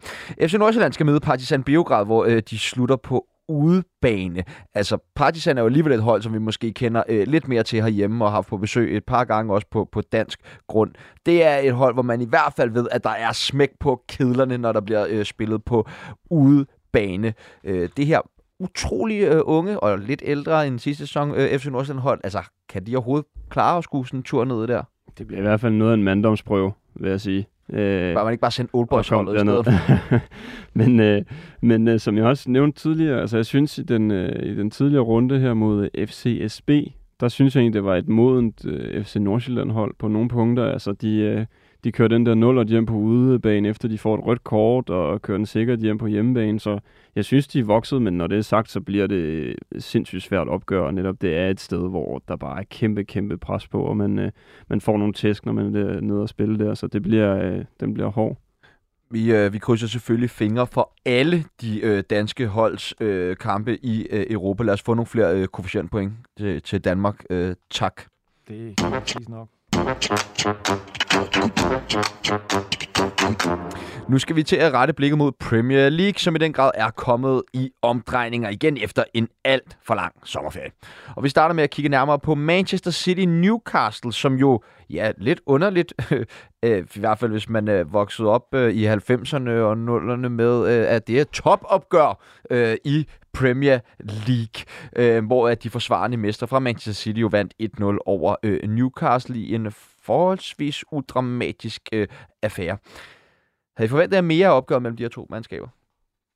[0.47, 4.43] FC Nordsjælland skal møde Partizan Beograd, hvor øh, de slutter på udebane.
[4.73, 7.81] Altså, Partizan er jo alligevel et hold, som vi måske kender øh, lidt mere til
[7.81, 10.91] herhjemme og har haft på besøg et par gange også på, på dansk grund.
[11.25, 14.03] Det er et hold, hvor man i hvert fald ved, at der er smæk på
[14.09, 15.87] kedlerne, når der bliver øh, spillet på
[16.29, 17.33] udebane.
[17.63, 18.21] Øh, det her
[18.59, 22.85] utrolig øh, unge og lidt ældre end sidste sæson øh, FC Nordsjælland hold, altså, kan
[22.85, 24.83] de overhovedet klare at skue sådan en tur ned der?
[25.17, 27.47] Det bliver i hvert fald noget af en manddomsprøve, vil jeg sige.
[27.73, 29.67] Øh, Bare man ikke bare sende Oldboys-holdet i stedet
[30.79, 31.21] men øh,
[31.61, 34.71] men øh, som jeg også nævnte tidligere, altså jeg synes i den, øh, i den
[34.71, 36.69] tidligere runde her mod FCSB,
[37.19, 40.65] der synes jeg egentlig, det var et modent øh, FC Nordsjælland-hold på nogle punkter.
[40.65, 41.45] Altså de, øh,
[41.83, 45.21] de kører den der 0 hjem på udebane, efter de får et rødt kort, og
[45.21, 46.59] kører den sikkert hjem på hjemmebane.
[46.59, 46.79] Så
[47.15, 50.47] jeg synes, de er vokset, men når det er sagt, så bliver det sindssygt svært
[50.47, 50.93] at opgøre.
[50.93, 54.19] Netop det er et sted, hvor der bare er kæmpe, kæmpe pres på, og man,
[54.19, 54.31] øh,
[54.67, 57.65] man får nogle tæsk, når man er nede og spille der, så det bliver, øh,
[57.79, 58.37] den bliver hård.
[59.11, 64.07] Vi, øh, vi krydser selvfølgelig fingre for alle de øh, danske holds øh, kampe i
[64.11, 64.63] øh, Europa.
[64.63, 67.23] Lad os få nogle flere øh, koefficientpoint til, til Danmark.
[67.29, 68.01] Øh, tak.
[68.47, 69.49] Det er præcis nok.
[74.09, 76.89] Nu skal vi til at rette blikket mod Premier League, som i den grad er
[76.89, 80.71] kommet i omdrejninger igen efter en alt for lang sommerferie.
[81.15, 85.41] Og vi starter med at kigge nærmere på Manchester City Newcastle, som jo, ja, lidt
[85.45, 85.93] underligt,
[86.65, 90.27] øh, i hvert fald hvis man øh, er vokset op øh, i 90'erne og 0'erne
[90.27, 96.17] med, øh, at det er topopgør øh, i Premier League, øh, hvor at de forsvarende
[96.17, 99.71] mestre fra Manchester City jo vandt 1-0 over Newcastle i en
[100.01, 101.89] forholdsvis udramatisk
[102.43, 102.77] affære.
[103.77, 105.67] Havde I forventet mere opgør mellem de her to mandskaber?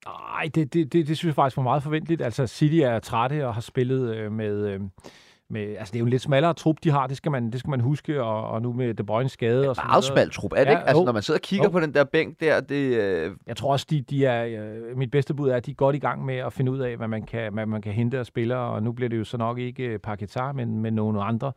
[0.06, 2.22] Nej, det, det, det, det synes jeg faktisk var meget forventeligt.
[2.22, 4.68] Altså, City er trætte og har spillet øh, med...
[4.68, 4.82] Øh,
[5.54, 7.60] med, altså det er jo en lidt smallere trup, de har, det skal man, det
[7.60, 9.94] skal man huske, og, og nu med De Bruyne skade og sådan noget.
[9.94, 10.88] Meget smal trup, er det ja, ikke?
[10.88, 11.06] Altså jo.
[11.06, 11.72] når man sidder og kigger jo.
[11.72, 12.76] på den der bænk der, det...
[12.76, 13.32] Øh...
[13.48, 15.96] Jeg tror også, de, de er, øh, mit bedste bud er, at de er godt
[15.96, 18.26] i gang med at finde ud af, hvad man kan, hvad man kan hente af
[18.26, 21.52] spillere, og nu bliver det jo så nok ikke øh, Paketar, men, men nogle andre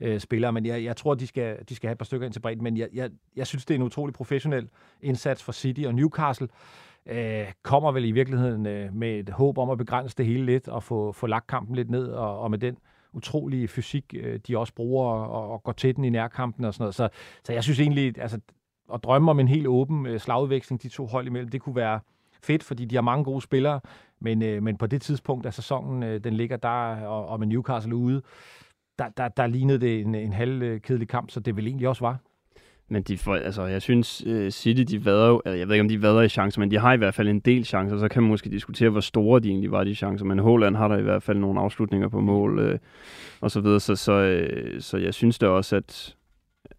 [0.00, 2.32] øh, spillere, men jeg, jeg tror, de skal, de skal have et par stykker ind
[2.32, 4.68] til bredden, men jeg, jeg, jeg synes, det er en utrolig professionel
[5.02, 6.48] indsats for City og Newcastle,
[7.06, 10.68] øh, kommer vel i virkeligheden øh, med et håb om at begrænse det hele lidt
[10.68, 12.76] og få, få lagt kampen lidt ned, og, og med den
[13.12, 16.82] utrolige fysik, øh, de også bruger og, og går til den i nærkampen og sådan
[16.82, 16.94] noget.
[16.94, 17.08] Så,
[17.44, 18.40] så jeg synes egentlig, altså,
[18.94, 22.00] at drømme om en helt åben øh, slagudveksling, de to hold imellem, det kunne være
[22.42, 23.80] fedt, fordi de har mange gode spillere,
[24.20, 27.46] men, øh, men på det tidspunkt da sæsonen, øh, den ligger der, og, og med
[27.46, 28.22] Newcastle ude,
[28.98, 32.18] der, der, der lignede det en, en halvkedelig kamp, så det vel egentlig også var.
[32.92, 35.88] Men de får, altså, jeg synes, øh, City, de vader jo, jeg ved ikke, om
[35.88, 38.22] de vader i chancer, men de har i hvert fald en del chancer, så kan
[38.22, 41.02] man måske diskutere, hvor store de egentlig var, de chancer, men Holland har der i
[41.02, 42.78] hvert fald nogle afslutninger på mål, øh,
[43.40, 46.16] og så videre, så, så, øh, så jeg synes da også, at,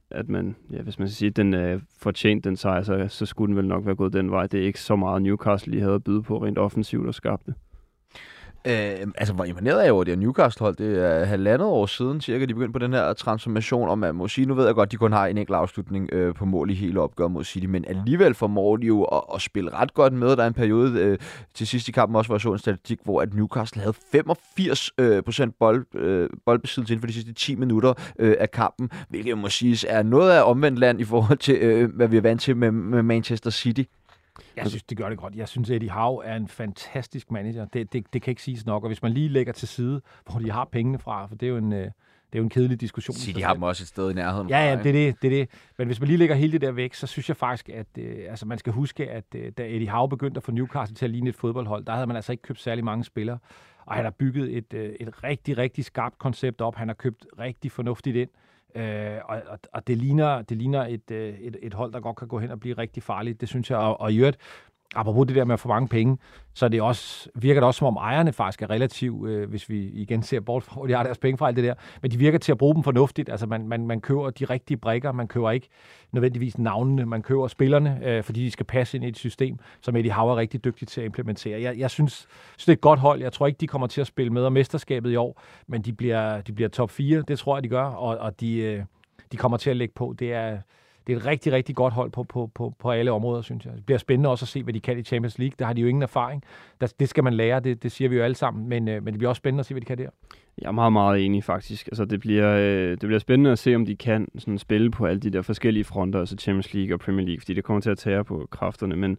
[0.10, 3.26] at man, ja, hvis man skal sige, at den er fortjent den sejr, så, så
[3.26, 4.48] skulle den vel nok være gået den vej.
[4.48, 7.54] Det er ikke så meget Newcastle, de havde at byde på rent offensivt og skabte.
[8.68, 10.76] Øh, altså, hvor imponeret er jo, det er Newcastle-hold.
[10.76, 14.28] Det er halvandet år siden cirka, de begyndte på den her transformation, og man må
[14.28, 16.74] sige, nu ved jeg godt, de kun har en enkelt afslutning øh, på mål i
[16.74, 20.36] hele opgøret mod City, men alligevel formår de jo at, at spille ret godt med.
[20.36, 21.18] Der er en periode øh,
[21.54, 24.92] til sidst i kampen også, hvor jeg så en statistik, hvor at Newcastle havde 85
[24.98, 29.30] øh, procent bold, øh, boldbesiddelse inden for de sidste 10 minutter øh, af kampen, hvilket
[29.30, 32.22] jeg må sige er noget af omvendt land i forhold til, øh, hvad vi er
[32.22, 33.84] vant til med, med Manchester City.
[34.56, 35.36] Jeg synes, det gør det godt.
[35.36, 37.66] Jeg synes, Eddie Howe er en fantastisk manager.
[37.66, 38.84] Det, det, det kan ikke siges nok.
[38.84, 41.50] Og hvis man lige lægger til side, hvor de har pengene fra, for det er
[41.50, 43.16] jo en, øh, det er jo en kedelig diskussion.
[43.16, 44.50] Så de har dem også et sted i nærheden.
[44.50, 45.50] Ja, ja, det er det, det er det.
[45.78, 48.26] Men hvis man lige lægger hele det der væk, så synes jeg faktisk, at øh,
[48.30, 51.12] altså man skal huske, at øh, da Eddie Howe begyndte at få Newcastle til at
[51.12, 53.38] ligne et fodboldhold, der havde man altså ikke købt særlig mange spillere.
[53.86, 56.76] Og han har bygget et, øh, et rigtig, rigtig skarpt koncept op.
[56.76, 58.30] Han har købt rigtig fornuftigt ind.
[58.76, 62.18] Øh, og, og, og det ligner, det ligner et, øh, et, et hold, der godt
[62.18, 63.42] kan gå hen og blive rigtig farligt.
[63.42, 63.78] Det synes jeg.
[63.78, 64.38] Og, og i øvrigt,
[64.96, 66.18] apropos det der med at få mange penge,
[66.54, 69.90] så det også, virker det også som om ejerne faktisk er relativt, øh, hvis vi
[69.90, 72.18] igen ser bort fra, hvor de har deres penge fra alt det der, men de
[72.18, 73.30] virker til at bruge dem fornuftigt.
[73.30, 75.68] Altså man, man, man køber de rigtige brikker, man køber ikke
[76.12, 79.96] nødvendigvis navnene, man køber spillerne, øh, fordi de skal passe ind i et system, som
[79.96, 81.62] Eddie Howe er rigtig dygtig til at implementere.
[81.62, 83.22] Jeg, jeg synes, synes, det er et godt hold.
[83.22, 85.94] Jeg tror ikke, de kommer til at spille med om mesterskabet i år, men de
[85.94, 88.84] bliver, de bliver top 4, det tror jeg, de gør, og, og de, øh,
[89.32, 90.16] de kommer til at lægge på.
[90.20, 90.58] Det er,
[91.08, 93.74] det er et rigtig, rigtig godt hold på, på, på, på alle områder, synes jeg.
[93.76, 95.56] Det bliver spændende også at se, hvad de kan i Champions League.
[95.60, 96.44] Der har de jo ingen erfaring.
[96.82, 98.70] Der, det skal man lære, det, det siger vi jo alle sammen.
[98.70, 100.10] Men, øh, men det bliver også spændende at se, hvad de kan der.
[100.62, 101.88] Jeg er meget, meget enig faktisk.
[101.88, 105.06] Altså, det, bliver, øh, det bliver spændende at se, om de kan sådan, spille på
[105.06, 107.90] alle de der forskellige fronter, altså Champions League og Premier League, fordi det kommer til
[107.90, 108.96] at tage på kræfterne.
[108.96, 109.18] Men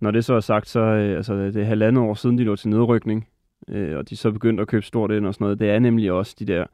[0.00, 2.56] når det så er sagt, så øh, altså, det er halvandet år siden, de lå
[2.56, 3.28] til nedrykning,
[3.68, 5.60] øh, og de så begyndte at købe stort ind og sådan noget.
[5.60, 6.64] Det er nemlig også de der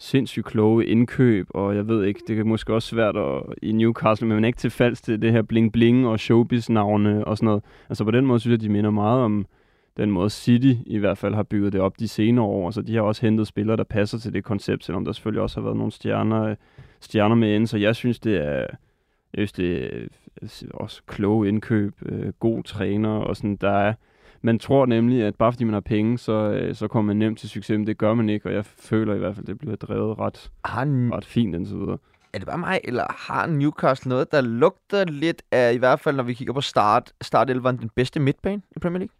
[0.00, 4.28] sindssygt kloge indkøb, og jeg ved ikke, det kan måske også svært at, i Newcastle,
[4.28, 7.62] men man er ikke til falsk til det her bling-bling og showbiz-navne og sådan noget.
[7.88, 9.46] Altså på den måde synes jeg, de minder meget om
[9.96, 12.70] den måde City i hvert fald har bygget det op de senere år.
[12.70, 15.60] Så de har også hentet spillere, der passer til det koncept, selvom der selvfølgelig også
[15.60, 16.54] har været nogle stjerner,
[17.00, 17.66] stjerner med ind.
[17.66, 18.66] Så jeg synes, det er,
[19.34, 20.00] jeg synes, det er
[20.42, 23.94] øh, også kloge indkøb, øh, god træner, og sådan, der er,
[24.42, 27.38] man tror nemlig, at bare fordi man har penge, så, øh, så kommer man nemt
[27.38, 29.58] til succes, men det gør man ikke, og jeg føler i hvert fald, at det
[29.58, 31.98] bliver drevet ret, han, ret fint indtil videre.
[32.32, 36.16] Er det bare mig, eller har Newcastle noget, der lugter lidt af, i hvert fald
[36.16, 39.14] når vi kigger på start, start den bedste midtbane i Premier League?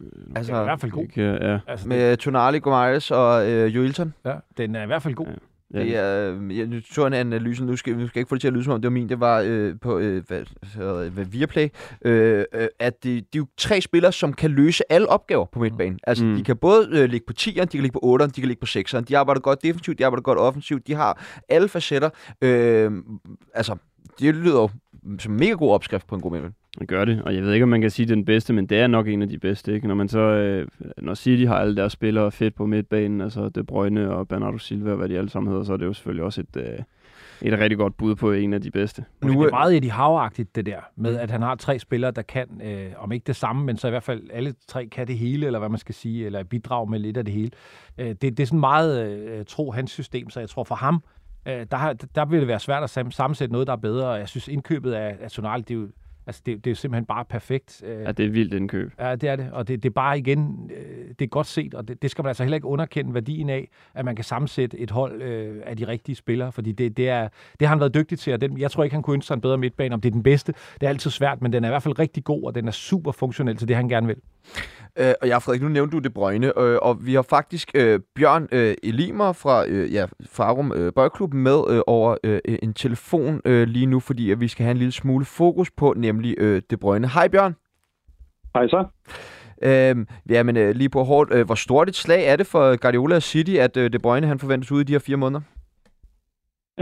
[0.00, 1.02] Øh, altså, er i hvert fald god.
[1.02, 1.58] Ikke, ja.
[1.66, 4.14] Altså, med Tonali, Gomares og øh, Joelton.
[4.24, 5.26] Ja, den er i hvert fald god.
[5.26, 5.32] Ja.
[5.74, 5.78] Ja.
[5.78, 6.04] Det er,
[6.50, 8.54] jeg nu så en analyse, nu skal, nu skal jeg ikke få det til at
[8.54, 10.42] lyde som om, det var min, det var øh, på øh, hvad,
[10.74, 11.68] hvad, hvad Viaplay,
[12.04, 15.58] øh, øh, at det, de er jo tre spillere, som kan løse alle opgaver på
[15.58, 15.98] midtbanen.
[16.02, 16.36] Altså, mm.
[16.36, 18.60] de kan både øh, ligge på 10'eren, de kan ligge på 8'eren, de kan ligge
[18.60, 19.00] på 6'eren.
[19.00, 22.10] De arbejder godt defensivt, de arbejder godt offensivt, de har alle facetter.
[22.42, 22.92] Øh,
[23.54, 23.76] altså,
[24.20, 24.70] det lyder jo
[25.18, 26.54] som en mega god opskrift på en god midtbane.
[26.78, 28.52] Det gør det, og jeg ved ikke, om man kan sige, det er den bedste,
[28.52, 29.74] men det er nok en af de bedste.
[29.74, 29.88] Ikke?
[29.88, 30.66] Når man så, øh,
[30.98, 34.94] når City har alle deres spillere fedt på midtbanen, altså De Bruyne og Bernardo Silva,
[34.94, 36.78] hvad de alle sammen hedder, så er det jo selvfølgelig også et, øh,
[37.42, 39.04] et rigtig godt bud på en af de bedste.
[39.22, 42.22] Nu, det er meget Eddie Howe-agtigt, det der, med at han har tre spillere, der
[42.22, 45.18] kan, øh, om ikke det samme, men så i hvert fald alle tre kan det
[45.18, 47.50] hele, eller hvad man skal sige, eller bidrage med lidt af det hele.
[47.98, 50.94] Øh, det, det er sådan meget øh, tro hans system, så jeg tror for ham,
[50.94, 51.17] øh,
[51.70, 54.28] der, har, der vil det være svært at sammensætte noget, der er bedre, og jeg
[54.28, 55.88] synes indkøbet af, af Tonali, det er jo
[56.28, 57.82] Altså, det, det er simpelthen bare perfekt.
[57.86, 58.02] Øh.
[58.02, 58.92] Ja, det er vildt indkøb.
[58.98, 59.50] Ja, det er det.
[59.52, 62.22] Og det, det er bare igen, øh, det er godt set, og det, det skal
[62.22, 65.76] man altså heller ikke underkende værdien af, at man kan sammensætte et hold øh, af
[65.76, 67.28] de rigtige spillere, fordi det, det, er,
[67.60, 69.34] det har han været dygtig til, og den, jeg tror ikke, han kunne ønske sig
[69.34, 69.94] en bedre midtbane.
[69.94, 71.98] Om det er den bedste, det er altid svært, men den er i hvert fald
[71.98, 74.16] rigtig god, og den er super funktionel til det, han gerne vil.
[74.98, 78.00] Øh, og ja, Frederik, nu nævnte du det Brøgne, øh, og vi har faktisk øh,
[78.14, 83.40] Bjørn øh, Elimer fra øh, ja, Farum øh, Bøjklub med øh, over øh, en telefon
[83.44, 86.62] øh, lige nu, fordi at vi skal have en lille smule fokus på, nemlig øh,
[86.70, 87.08] det Brøgne.
[87.08, 87.56] Hej Bjørn.
[88.54, 88.84] Hej så.
[89.62, 92.76] Øh, ja, men øh, lige på hårdt, øh, hvor stort et slag er det for
[92.76, 95.40] Guardiola City, at øh, De Bruyne han forventes ud i de her fire måneder?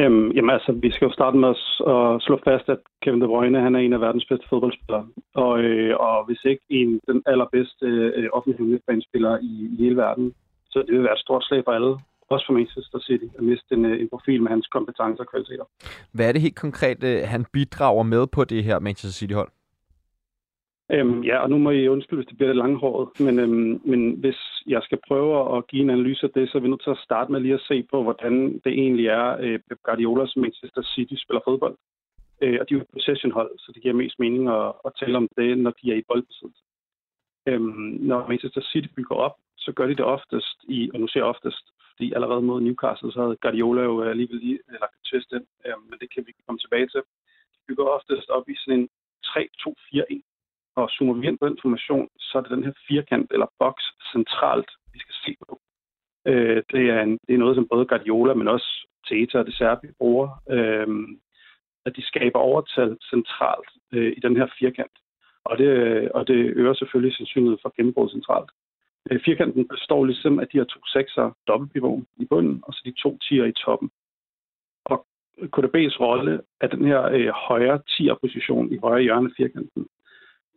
[0.01, 3.61] Øhm, jamen altså, vi skal jo starte med at, slå fast, at Kevin De Bruyne
[3.61, 5.07] han er en af verdens bedste fodboldspillere.
[5.35, 10.35] Og, øh, og hvis ikke en den allerbedste øh, offentlige midtbanespiller i, i hele verden,
[10.71, 11.93] så det vil være et stort slag for alle.
[12.29, 15.65] Også for Manchester City at miste en, øh, en profil med hans kompetencer og kvaliteter.
[16.13, 19.51] Hvad er det helt konkret, øh, han bidrager med på det her Manchester City-hold?
[20.93, 24.21] Øhm, ja, og nu må I undskylde, hvis det bliver lidt langhåret, men, øhm, men
[24.21, 26.91] hvis jeg skal prøve at give en analyse af det, så er vi nødt til
[26.91, 30.43] at starte med lige at se på, hvordan det egentlig er, øh, Pep Guardiola som
[30.43, 31.77] Manchester City spiller fodbold.
[32.43, 35.29] Øh, og de er jo et så det giver mest mening at, at tale om
[35.39, 36.63] det, når de er i boldbesiddelse.
[37.49, 41.21] Øhm, når Manchester City bygger op, så gør de det oftest i, og nu ser
[41.21, 45.05] jeg oftest, fordi allerede mod Newcastle, så havde Guardiola jo alligevel lige øh, lagt et
[45.11, 47.03] twist ind, øhm, men det kan vi komme tilbage til.
[47.55, 48.89] De bygger oftest op i sådan en
[49.27, 50.36] 3-2-4-1
[50.77, 54.71] og zoomer vi ind på information, så er det den her firkant eller boks centralt,
[54.93, 55.61] vi skal se på.
[56.27, 58.69] Øh, det, er en, det er noget, som både Guardiola, men også
[59.09, 60.89] Teta og det Serbi bruger, øh,
[61.87, 64.97] at de skaber overtal centralt øh, i den her firkant.
[65.45, 65.71] Og det,
[66.13, 68.51] og det øger selvfølgelig sandsynligheden for gennembrud centralt.
[69.11, 72.93] Øh, firkanten består ligesom af de her to sekser dobbeltpivot i bunden, og så de
[73.03, 73.91] to tier i toppen.
[74.85, 75.07] Og
[75.57, 79.87] KDB's rolle er den her øh, højre tier-position i højre hjørne af firkanten.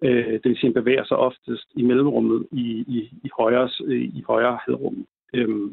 [0.01, 4.01] Øh, det vil sige, at bevæger sig oftest i mellemrummet i, i, i, højre, øh,
[4.01, 5.07] i højre halvrum.
[5.33, 5.71] Øh,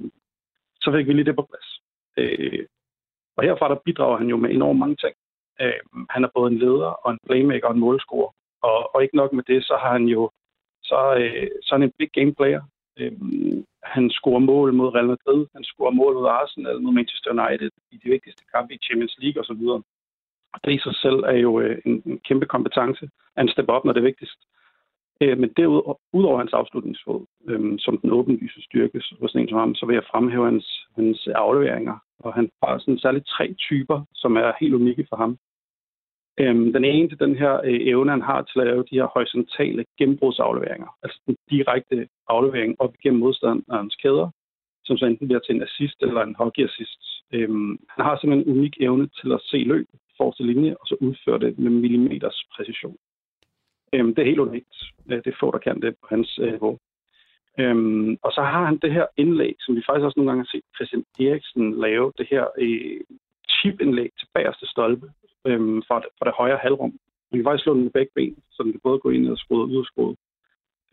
[0.81, 1.81] så fik vi lige det på plads.
[2.17, 2.67] Øh,
[3.37, 5.15] og herfra der bidrager han jo med enormt mange ting.
[5.61, 8.31] Øh, han er både en leder og en playmaker og en målscorer.
[8.62, 10.31] Og, og ikke nok med det, så har han jo
[10.83, 12.62] så, øh, så er han en big game player.
[12.99, 13.12] Øh,
[13.83, 17.97] han scorer mål mod Real Madrid, han scorer mål mod Arsenal, mod Manchester United i
[17.97, 19.62] de vigtigste kampe i Champions League osv.
[20.65, 23.11] Det i sig selv er jo øh, en, en kæmpe kompetence.
[23.37, 24.41] Han stepper op, når det er vigtigst.
[25.21, 29.75] Øh, men derudover udover hans afslutningsfod, øh, som den åbenlyse styrke hos en som ham,
[29.75, 31.97] så vil jeg fremhæve hans, hans afleveringer.
[32.19, 35.39] Og han har sådan særligt tre typer, som er helt unikke for ham.
[36.41, 39.07] Øhm, den ene til den her øh, evne, han har til at lave de her
[39.15, 40.91] horisontale gennembrudsafleveringer.
[41.03, 44.31] Altså den direkte aflevering op igennem modstanderens kæder,
[44.85, 47.03] som så enten bliver til en assist eller en hockeyassist.
[47.33, 50.96] Øhm, han har simpelthen en unik evne til at se løb forreste linje, og så
[51.00, 52.96] udføre det med millimeters præcision.
[53.92, 54.76] Øhm, det er helt unikt.
[55.11, 56.79] Øh, det er få, der kan det på hans øh, niveau.
[57.61, 60.50] Øhm, og så har han det her indlæg, som vi faktisk også nogle gange har
[60.52, 63.00] set Christian Eriksen lave, det her øh,
[63.50, 65.07] chipindlæg til bagerste stolpe
[65.46, 66.94] øhm, fra, det, fra det højre halvrum.
[67.31, 69.38] Man kan faktisk slå den med begge ben, så den kan både gå ind og
[69.38, 70.16] skrue og ud og skrue.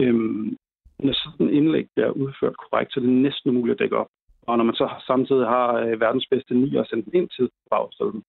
[0.01, 0.57] Øhm,
[0.99, 4.11] når sådan en indlæg bliver udført korrekt, så er det næsten umuligt at dække op.
[4.47, 7.49] Og når man så samtidig har øh, verdens bedste ni og sendt den ind til
[7.69, 8.23] bagstolpen,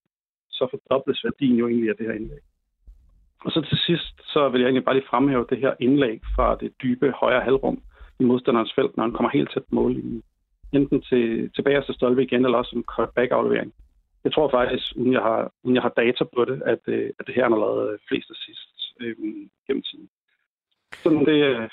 [0.54, 2.44] så fordobles værdien jo egentlig af det her indlæg.
[3.44, 6.56] Og så til sidst, så vil jeg egentlig bare lige fremhæve det her indlæg fra
[6.60, 7.82] det dybe højre halvrum
[8.20, 10.22] i modstanderens felt, når han kommer helt tæt på mållinjen.
[10.72, 13.72] Enten til, til bagerste stolpe igen, eller også som cutback-aflevering.
[14.24, 17.26] Jeg tror faktisk, uden jeg har, uden jeg har data på det, at, øh, at
[17.26, 18.68] det her har lavet øh, flest og sidst
[19.00, 19.16] øh,
[19.66, 20.08] gennem tiden.
[21.02, 21.68] Sådan det, øh,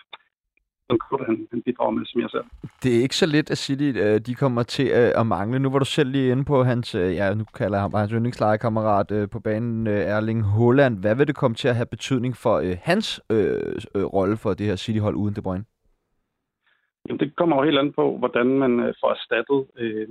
[0.92, 2.44] øh, den han, han bidrager med, som jeg ser.
[2.84, 5.60] Det er ikke så lidt, at City øh, de kommer til øh, at mangle.
[5.60, 8.12] Nu var du selv lige inde på hans, øh, ja, nu kalder jeg ham hans
[8.12, 11.00] yndlingslejekammerat på banen, Erling Haaland.
[11.00, 14.66] Hvad vil det komme til at have betydning for hans øh, øh, rolle for det
[14.66, 15.66] her City-hold uden De Bruyne?
[17.08, 20.08] Jamen, det kommer jo helt an på, hvordan man får erstattet, øh,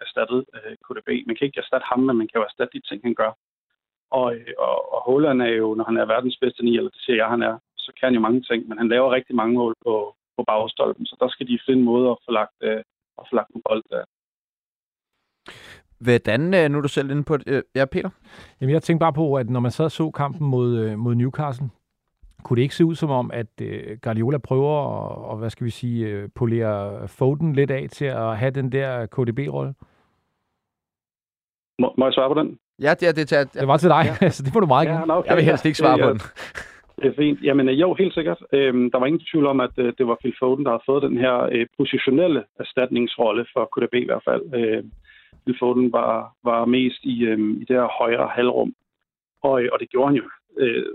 [0.00, 1.08] erstattet øh, KDB.
[1.26, 3.32] Man kan ikke erstatte ham, men man kan jo erstatte de ting, han gør.
[4.10, 4.26] Og,
[4.58, 7.28] og, og Holland er jo, når han er verdens bedste ni, eller det siger jeg,
[7.28, 7.54] han er,
[7.84, 9.94] så kan han jo mange ting, men han laver rigtig mange mål på,
[10.36, 12.82] på bagstolpen, så der skal de finde måder at få lagt, øh,
[13.20, 14.04] at få lagt en bold der.
[16.06, 17.48] Hvordan, øh, nu er du selv inde på det.
[17.48, 18.10] Øh, ja, Peter?
[18.60, 21.68] Jamen, jeg tænkte bare på, at når man så så kampen mod, øh, mod Newcastle,
[22.42, 25.64] kunne det ikke se ud som om, at øh, Guardiola prøver at, og, hvad skal
[25.64, 29.74] vi sige, øh, polere Foden lidt af til at have den der KDB-rolle?
[31.78, 32.58] Må, må jeg svare på den?
[32.82, 33.30] Ja, det er det.
[33.30, 34.30] Det var til dig, ja.
[34.36, 35.06] så det får du meget gerne.
[35.06, 35.28] nå, okay.
[35.28, 36.20] Jeg vil helst ikke svare ja, på den.
[37.00, 37.42] Det er fint.
[37.42, 38.42] Jamen øh, jo, helt sikkert.
[38.52, 41.02] Øhm, der var ingen tvivl om, at øh, det var Phil Foden, der havde fået
[41.02, 44.42] den her øh, positionelle erstatningsrolle for KDB i hvert fald.
[44.54, 44.84] Øh,
[45.44, 48.74] Phil Foden var, var mest i, øh, i det her højre halvrum,
[49.42, 50.24] og, øh, og det gjorde han jo
[50.58, 50.86] øh,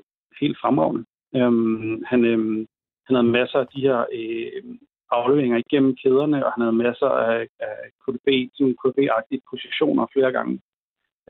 [0.41, 1.05] helt fremragende.
[1.35, 2.67] Øhm, han, øh,
[3.05, 4.63] han havde masser af de her øh,
[5.11, 10.59] afleveringer igennem kæderne, og han havde masser af, af KDB, sådan KDB-agtige positioner flere gange.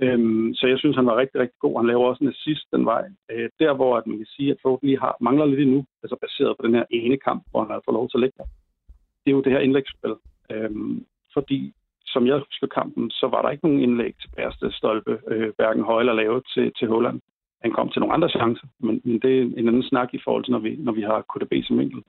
[0.01, 1.77] Øhm, så jeg synes, han var rigtig, rigtig god.
[1.79, 3.03] Han laver også en assist den vej.
[3.31, 6.15] Øh, der, hvor at man kan sige, at Fogt lige har, mangler lidt endnu, altså
[6.21, 8.47] baseret på den her ene kamp, hvor han har fået lov til at lægge der.
[9.23, 10.15] Det er jo det her indlægsspil.
[10.51, 11.73] Øhm, fordi,
[12.05, 15.84] som jeg husker kampen, så var der ikke nogen indlæg til bærste stolpe, øh, hverken
[15.84, 17.21] høj eller lave til, til Holland.
[17.62, 20.43] Han kom til nogle andre chancer, men, men det er en anden snak i forhold
[20.43, 22.03] til, når vi, når vi har KDB som vinkel.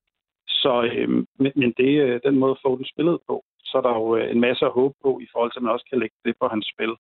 [0.49, 1.09] Så, øh,
[1.43, 3.45] men, men det er den måde, Foden spillede på.
[3.65, 5.73] Så er der jo øh, en masse at håbe på, i forhold til, at man
[5.73, 6.93] også kan lægge det på hans spil.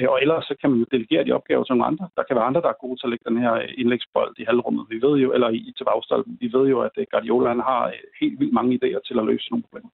[0.00, 2.08] Øh, Og ellers så kan man jo delegere de opgaver til nogle andre.
[2.16, 4.44] Der kan være andre, der er gode til at lægge den her øh, indlægsbold i
[4.44, 4.86] halvrummet.
[4.90, 6.38] Vi ved jo, eller i til bagstolpen.
[6.40, 9.50] Vi ved jo, at øh, Guardiola han har helt vildt mange idéer til at løse
[9.50, 9.90] nogle problemer.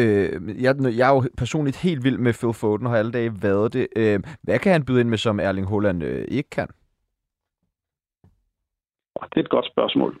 [0.00, 3.32] Øh, jeg, jeg er jo personligt helt vild med Phil Foden, og har alle dage
[3.42, 3.86] været det.
[3.96, 6.68] Øh, hvad kan han byde ind med, som Erling Haaland øh, ikke kan?
[9.30, 10.20] Det er et godt spørgsmål.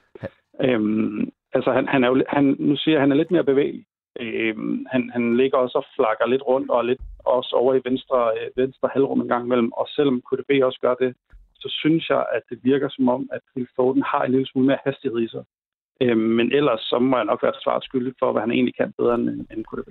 [0.60, 3.84] Øhm, altså, han, han er jo, han, nu siger jeg, han er lidt mere bevægelig.
[4.20, 4.56] Øh,
[4.92, 8.48] han, han ligger også og flakker lidt rundt, og lidt også over i venstre, øh,
[8.56, 9.72] venstre halvrum en gang imellem.
[9.72, 11.14] Og selvom KDB også gør det,
[11.62, 14.66] så synes jeg, at det virker som om, at Phil Foden har en lille smule
[14.66, 15.44] mere hastighed i sig.
[16.00, 18.92] Øhm, men ellers så må jeg nok være svaret skyldig for, hvad han egentlig kan
[18.98, 19.88] bedre end, end KDB.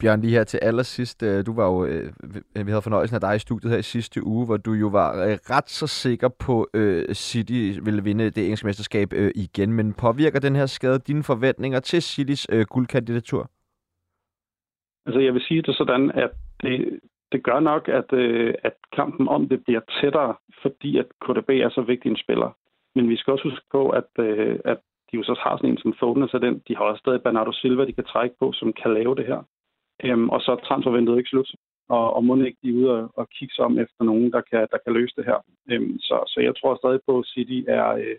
[0.00, 1.22] Bjørn, lige her til allersidst.
[1.22, 3.82] øh, Du var jo, øh, vi vi havde fornøjelsen af dig i studiet her i
[3.82, 8.30] sidste uge, hvor du jo var øh, ret så sikker på, øh, City ville vinde
[8.30, 9.72] det engelske mesterskab øh, igen.
[9.72, 13.50] Men påvirker den her skade dine forventninger til Citys øh, guldkandidatur?
[15.06, 16.30] Altså, jeg vil sige det sådan, at
[16.62, 17.00] det,
[17.32, 21.70] det gør nok, at, øh, at kampen om det bliver tættere, fordi at KDB er
[21.70, 22.50] så vigtig en spiller.
[22.94, 24.78] Men vi skal også huske på, at, øh, at
[25.10, 27.52] de jo så har sådan en som Foden, så den, de har også stadig Bernardo
[27.52, 29.40] Silva, de kan trække på, som kan lave det her.
[30.04, 31.50] Øhm, og så er transfervinduet ikke slut,
[31.88, 34.40] og, og må ikke de er ude og, og kigge sig om efter nogen, der
[34.50, 35.38] kan, der kan løse det her.
[35.70, 38.16] Øhm, så, så jeg tror stadig på, at City er, øh,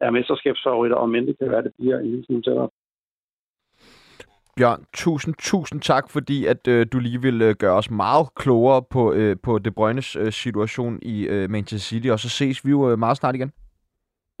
[0.00, 2.68] er mesterskabsfavoritter, og men det kan være, at det bliver en lille smule tættere.
[4.56, 8.82] Bjørn, tusind, tusind tak, fordi at øh, du lige vil øh, gøre os meget klogere
[8.90, 12.70] på, øh, på De Bruynes øh, situation i øh, Manchester City, og så ses vi
[12.70, 13.52] jo øh, meget snart igen.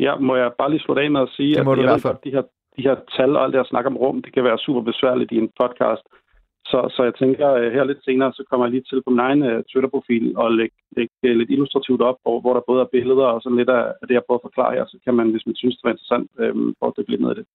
[0.00, 2.42] Ja, må jeg bare lige slutte af med at sige, at jeg ved de her,
[2.76, 5.32] de her tal og alt det at snakke om rum, det kan være super besværligt
[5.32, 6.02] i en podcast.
[6.70, 9.18] Så, så jeg tænker, øh, her lidt senere, så kommer jeg lige til på min
[9.18, 12.92] egen uh, Twitter-profil og lægge, lægge øh, lidt illustrativt op, hvor, hvor der både er
[12.92, 14.84] billeder og sådan lidt af, af det, jeg prøver at forklare her.
[14.86, 17.38] Så kan man, hvis man synes, det var interessant, øh, prøve at dykke ned i
[17.38, 17.46] det.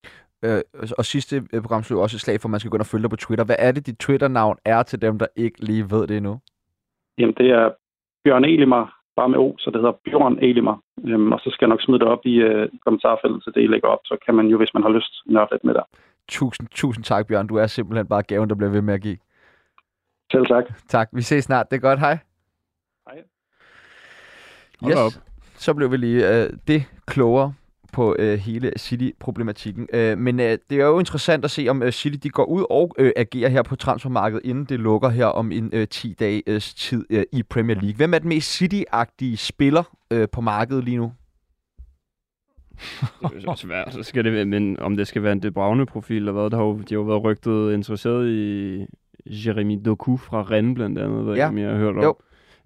[0.45, 0.61] Øh,
[0.97, 2.91] og sidste øh, program slog også et slag for, at man skal gå ind og
[2.91, 3.45] følge dig på Twitter.
[3.45, 6.39] Hvad er det, dit Twitter-navn er til dem, der ikke lige ved det endnu?
[7.17, 7.71] Jamen, det er
[8.23, 10.77] Bjørn Elimar, bare med O, så det hedder Bjørn Elimar.
[11.09, 13.67] Øhm, og så skal jeg nok smide det op i øh, kommentarfeltet til det, I
[13.73, 14.03] lægger op.
[14.09, 15.85] Så kan man jo, hvis man har lyst, nørde lidt med der.
[16.27, 17.47] Tusind, tusind tak, Bjørn.
[17.47, 19.17] Du er simpelthen bare gaven, der bliver ved med at give.
[20.31, 20.65] Selv tak.
[20.87, 21.09] Tak.
[21.13, 21.71] Vi ses snart.
[21.71, 21.99] Det er godt.
[21.99, 22.17] Hej.
[23.07, 23.17] Hej.
[24.81, 25.11] Hold da op.
[25.55, 27.53] Så blev vi lige øh, det klogere
[27.91, 29.87] på øh, hele City-problematikken.
[29.93, 32.65] Øh, men øh, det er jo interessant at se, om øh, City de går ud
[32.69, 36.73] og øh, agerer her på transfermarkedet, inden det lukker her om en øh, 10 dages
[36.73, 37.95] tid øh, i Premier League.
[37.95, 41.11] Hvem er den mest City-agtige spiller øh, på markedet lige nu?
[43.21, 43.93] Det er så svært.
[43.93, 46.57] Så skal det, være- men om det skal være en De Bruyne-profil eller hvad, der
[46.57, 48.85] har jo, de har jo været rygtet interesseret i
[49.25, 51.49] Jeremy Doku fra Rennes blandt andet, ved Ja.
[51.49, 52.03] jeg har hørt om.
[52.03, 52.15] Jo.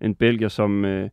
[0.02, 1.10] En belgier, som, øh,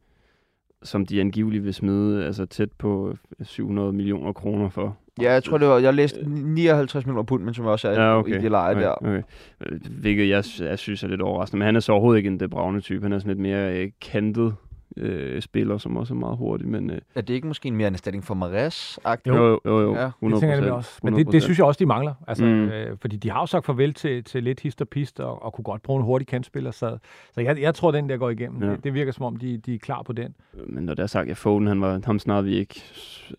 [0.85, 4.97] som de angiveligt vil smide altså tæt på 700 millioner kroner for.
[5.21, 8.19] Ja, jeg tror, det var, jeg læste 59 millioner pund, men som også er Ja,
[8.19, 8.39] okay.
[8.39, 8.91] i det leje okay, der.
[8.91, 9.23] Okay.
[9.67, 11.59] Øh, Hvilket jeg, jeg synes er lidt overraskende.
[11.59, 13.03] Men han er så overhovedet ikke en De Bruyne-type.
[13.03, 14.55] Han er sådan lidt mere øh, kantet
[14.97, 16.69] øh, spiller, som også er meget hurtig.
[16.69, 18.99] Men, øh, Er det ikke måske en mere en erstatning for Mares?
[19.27, 19.95] jo, jo, jo, jo.
[19.95, 20.11] Ja.
[20.23, 20.31] 100%.
[20.31, 21.01] Det tænker jeg også.
[21.03, 22.15] Men det, det synes jeg også, de mangler.
[22.29, 22.51] Altså, Mm.
[22.69, 25.53] øh, fordi de har jo sagt farvel til, til lidt hist og pist, og, og
[25.53, 26.71] kunne godt bruge en hurtig kantspiller.
[26.71, 26.99] Så,
[27.33, 28.61] så jeg, jeg tror, den der går igennem.
[28.63, 28.67] Ja.
[28.69, 28.73] Ja.
[28.73, 30.35] Det, det virker som om, de, de er klar på den.
[30.67, 32.83] Men når det er sagt, at Foden, han var, ham snart vi ikke...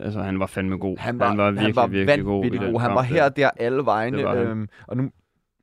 [0.00, 0.96] Altså, han var fandme god.
[0.98, 2.72] Han var, han var virkelig, han var virkelig god.
[2.72, 2.80] god.
[2.80, 3.24] Han var her der.
[3.24, 4.16] og der alle vegne.
[4.16, 4.46] Det var han.
[4.46, 5.10] Øhm, og nu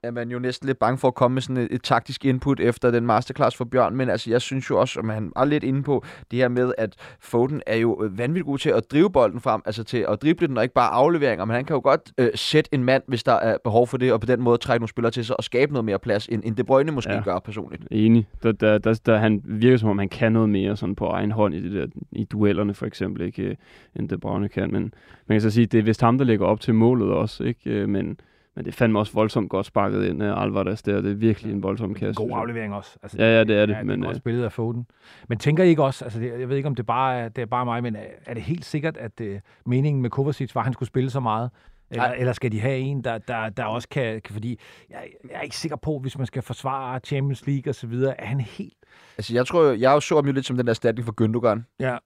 [0.04, 2.60] er man jo næsten lidt bange for at komme med sådan et, et taktisk input
[2.60, 5.64] efter den masterclass for Bjørn, men altså jeg synes jo også, at man er lidt
[5.64, 9.12] inde på det her med, at Foden er jo øh, vanvittigt god til at drive
[9.12, 11.82] bolden frem, altså til at drible den, og ikke bare afleveringer, men han kan jo
[11.84, 14.58] godt øh, sætte en mand, hvis der er behov for det, og på den måde
[14.58, 17.14] trække nogle spillere til sig og skabe noget mere plads, end, end De Bruyne måske
[17.14, 17.22] ja.
[17.22, 17.84] gør personligt.
[17.92, 18.28] Enig.
[18.44, 21.32] Der, der, der, der, han virker som om, han kan noget mere sådan på egen
[21.32, 23.58] hånd i, det der, i duellerne for eksempel, ikke,
[23.96, 24.94] end De Bruyne kan, men
[25.28, 27.88] man kan så sige, det er vist ham, der lægger op til målet også, ikke?
[27.88, 28.18] men
[28.56, 31.02] men det fandme også voldsomt godt sparket ind af Alvarez der.
[31.02, 32.24] Det er virkelig en voldsom kasse.
[32.24, 32.98] God aflevering også.
[33.04, 33.74] Altså, ja, ja, det er det.
[33.74, 34.86] Ja, men, det er godt spillet af Foden.
[35.28, 37.42] Men tænker I ikke også, altså det, jeg ved ikke, om det bare er, det
[37.42, 39.28] er bare mig, men er, er det helt sikkert, at uh,
[39.66, 41.50] meningen med Kovacic var, at han skulle spille så meget?
[41.92, 44.34] Eller, eller skal de have en, der, der, der også kan, kan...
[44.34, 47.88] Fordi jeg, jeg er ikke sikker på, hvis man skal forsvare Champions League og så
[47.88, 48.74] videre, er han helt
[49.18, 51.62] Altså, jeg tror, jeg jo så ham jo lidt som den der erstatning for Gündogan.
[51.80, 51.98] Ja.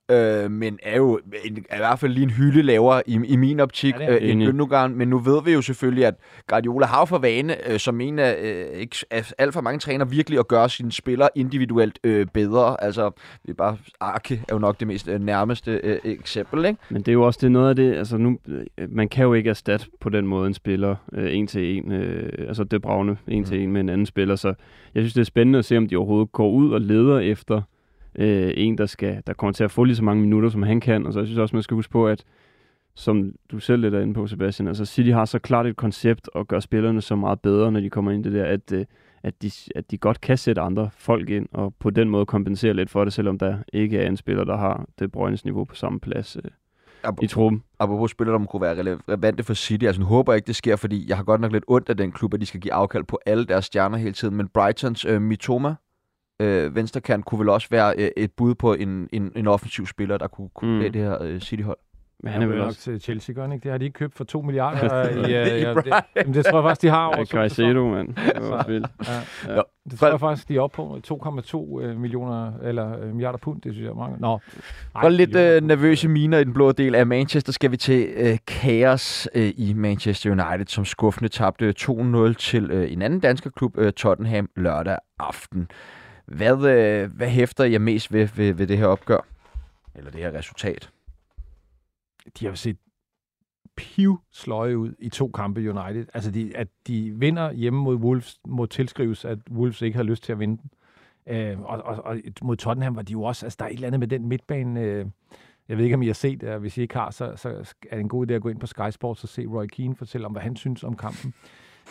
[0.44, 3.36] Øh, men er jo en, er i hvert fald lige en hylde lavere i, i
[3.36, 4.88] min optik ja, øh, end Gündogan.
[4.88, 6.16] Men nu ved vi jo selvfølgelig, at
[6.48, 10.06] Guardiola har for vane, øh, som en af, øh, ikke, af alt for mange træner,
[10.06, 12.84] virkelig at gøre sine spillere individuelt øh, bedre.
[12.84, 13.12] Altså,
[13.44, 16.80] vi er bare, Arke er jo nok det mest øh, nærmeste øh, eksempel, ikke?
[16.90, 19.34] Men det er jo også det noget af det, altså nu, øh, man kan jo
[19.34, 23.18] ikke erstatte på den måde en spiller øh, en til en, øh, altså det bravne
[23.28, 23.46] en mm.
[23.46, 24.48] til en med en anden spiller, så
[24.96, 27.62] jeg synes, det er spændende at se, om de overhovedet går ud og leder efter
[28.16, 30.80] øh, en, der, skal, der kommer til at få lige så mange minutter, som han
[30.80, 31.06] kan.
[31.06, 32.24] Og så jeg synes også, man skal huske på, at
[32.96, 36.30] som du selv lidt er inde på, Sebastian, altså City har så klart et koncept
[36.34, 38.86] og gør spillerne så meget bedre, når de kommer ind i det der, at, øh,
[39.24, 42.74] at, de, at de godt kan sætte andre folk ind, og på den måde kompensere
[42.74, 45.76] lidt for det, selvom der ikke er en spiller, der har det Brøgnes niveau på
[45.76, 46.52] samme plads øh,
[47.06, 47.64] Ap- i truppen.
[47.80, 50.76] Apropos spillere, der kunne være relevante for City, altså nu håber jeg ikke, det sker,
[50.76, 53.04] fordi jeg har godt nok lidt ondt af den klub, at de skal give afkald
[53.04, 55.76] på alle deres stjerner hele tiden, men Brightons øh, Mitoma,
[56.40, 60.18] øh, venstrekant kunne vel også være øh, et bud på en, en, en offensiv spiller,
[60.18, 60.92] der kunne, kunne mm.
[60.94, 61.78] det her øh, City-hold.
[62.20, 63.64] Men han er vel også til Chelsea, gør ikke?
[63.64, 65.10] Det har de ikke købt for 2 milliarder.
[65.10, 68.08] i, uh, ja, det, jamen, det tror jeg faktisk, de har over ja, Caicedo, mand.
[68.36, 68.88] Det var vildt.
[69.08, 69.54] Ja.
[69.54, 69.62] Ja.
[69.92, 73.84] Det tror jeg faktisk, de er oppe på 2,2 millioner, eller milliarder pund, det synes
[73.84, 74.18] jeg er mange.
[74.20, 74.40] Nå.
[75.02, 78.38] For lidt uh, nervøse miner i den blå del af Manchester skal vi til uh,
[78.48, 83.78] kaos uh, i Manchester United, som skuffende tabte 2-0 til uh, en anden dansk klub,
[83.78, 85.68] uh, Tottenham, lørdag aften.
[86.26, 89.26] Hvad, øh, hvad hæfter jeg mest ved, ved, ved det her opgør?
[89.96, 90.90] Eller det her resultat?
[92.40, 92.78] De har set
[93.78, 96.06] piv sløje ud i to kampe United.
[96.14, 100.24] Altså, de, at de vinder hjemme mod Wolves, må tilskrives, at Wolves ikke har lyst
[100.24, 100.70] til at vinde den.
[101.36, 103.88] Øh, og, og, og mod Tottenham var de jo også, altså der er et eller
[103.88, 105.06] andet med den midtbane, øh,
[105.70, 107.50] jeg ved ikke, om I har set det, hvis I ikke har, så, så
[107.90, 109.96] er det en god idé at gå ind på Sky Sports og se Roy Keane
[109.96, 111.34] fortælle om, hvad han synes om kampen.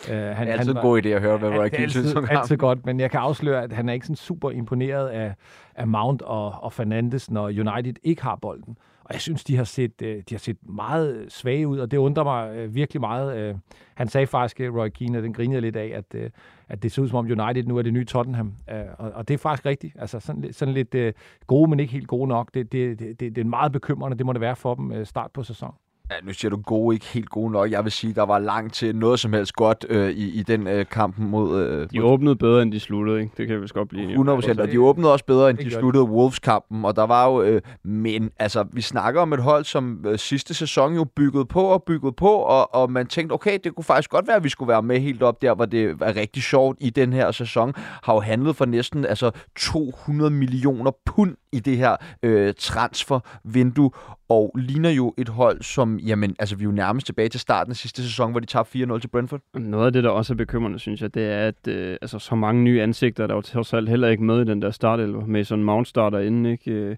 [0.07, 2.15] Uh, han, det er altid han en god idé at høre, hvad Roy Keane synes
[2.15, 5.35] om altid godt, men jeg kan afsløre, at han er ikke sådan super imponeret af,
[5.75, 8.77] af Mount og, og Fernandes, når United ikke har bolden.
[9.05, 11.91] Og jeg synes, de har set, øh, de har set meget øh, svage ud, og
[11.91, 13.59] det undrer mig øh, virkelig meget.
[13.93, 16.31] Han sagde faktisk, Roy Keane, og den grinede lidt af, at,
[16.67, 18.53] at det ser ud som om United nu er det nye Tottenham.
[18.97, 19.95] Og, og det er faktisk rigtigt.
[19.99, 21.15] Altså sådan, sådan lidt
[21.47, 22.53] gode, men ikke helt gode nok.
[22.53, 25.43] Det, det, det, det er meget bekymrende, det må det være for dem start på
[25.43, 25.75] sæsonen.
[26.11, 27.71] Ja, nu siger du gode, ikke helt gode nok.
[27.71, 30.67] Jeg vil sige, der var langt til noget som helst godt øh, i, i den
[30.67, 31.61] øh, kampen mod...
[31.61, 33.33] Øh, de åbnede bedre, end de sluttede, ikke?
[33.37, 36.03] Det kan vi godt blive 100 procent, og de åbnede også bedre, end de sluttede
[36.03, 36.85] Wolves-kampen.
[36.85, 37.41] Og der var jo...
[37.41, 41.61] Øh, men altså, vi snakker om et hold, som øh, sidste sæson jo byggede på
[41.61, 44.49] og byggede på, og, og man tænkte, okay, det kunne faktisk godt være, at vi
[44.49, 47.73] skulle være med helt op der, hvor det var rigtig sjovt i den her sæson.
[47.77, 53.91] Har jo handlet for næsten altså 200 millioner pund i det her øh, transfervindue,
[54.29, 57.71] og ligner jo et hold, som, jamen, altså vi er jo nærmest tilbage til starten
[57.71, 59.41] af sidste sæson, hvor de tabte 4-0 til Brentford.
[59.53, 62.35] Noget af det, der også er bekymrende, synes jeg, det er, at øh, altså, så
[62.35, 65.25] mange nye ansigter, der er trods alt heller ikke med i den der startelver.
[65.25, 66.71] Med sådan Mount starter inden, ikke?
[66.71, 66.95] Øh,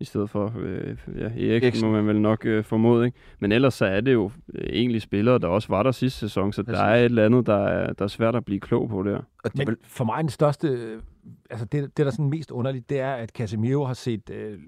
[0.00, 3.06] i stedet for øh, ja, Erik, må man vel nok øh, formode.
[3.06, 3.18] Ikke?
[3.40, 6.52] Men ellers så er det jo øh, egentlig spillere, der også var der sidste sæson,
[6.52, 6.78] så Præcis.
[6.78, 9.20] der er et eller andet, der er, der er svært at blive klog på der.
[9.44, 10.78] Og det Men for mig den største,
[11.50, 14.58] altså det, det der er sådan mest underligt, det er, at Casemiro har set øh,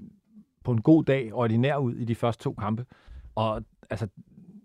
[0.71, 2.87] på en god dag ordinær ud i de første to kampe.
[3.35, 4.09] Og altså,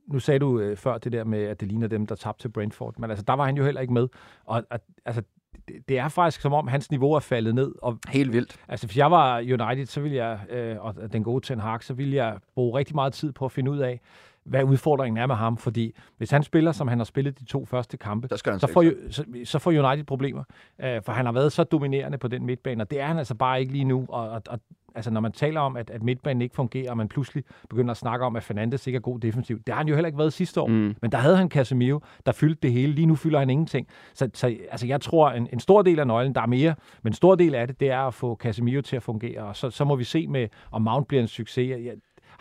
[0.08, 2.49] nu sagde du øh, før det der med, at det ligner dem, der tabte til
[2.49, 4.08] Brentford, men altså, der var han jo heller ikke med.
[4.45, 5.22] Og at, altså,
[5.68, 7.76] det, det er faktisk som om, hans niveau er faldet ned.
[7.82, 8.56] Og, Helt vildt.
[8.68, 11.93] Altså, hvis jeg var United, så ville jeg, øh, og den gode Ten Hag, så
[11.93, 14.01] ville jeg bruge rigtig meget tid på at finde ud af,
[14.43, 17.66] hvad udfordringen er med ham, fordi hvis han spiller, som han har spillet de to
[17.66, 20.43] første kampe, så, så, får, så, så får United problemer,
[20.80, 23.36] øh, for han har været så dominerende på den midtbane, og det er han altså
[23.36, 24.60] bare ikke lige nu, og, og, og
[24.96, 27.98] altså når man taler om, at, at midtbanen ikke fungerer, og man pludselig begynder at
[27.98, 30.34] snakke om, at Fernandes ikke er god defensiv, det har han jo heller ikke været
[30.34, 30.96] sidste år, mm.
[31.02, 33.88] men der havde han Casemiro, der fyldte det hele, lige nu fylder han ingenting.
[34.14, 37.12] Så, så altså, jeg tror, en, en stor del af nøglen, der er mere, men
[37.12, 39.70] en stor del af det, det er at få Casemiro til at fungere, og så,
[39.70, 41.70] så må vi se med, om Mount bliver en succes.
[41.70, 41.93] Jeg,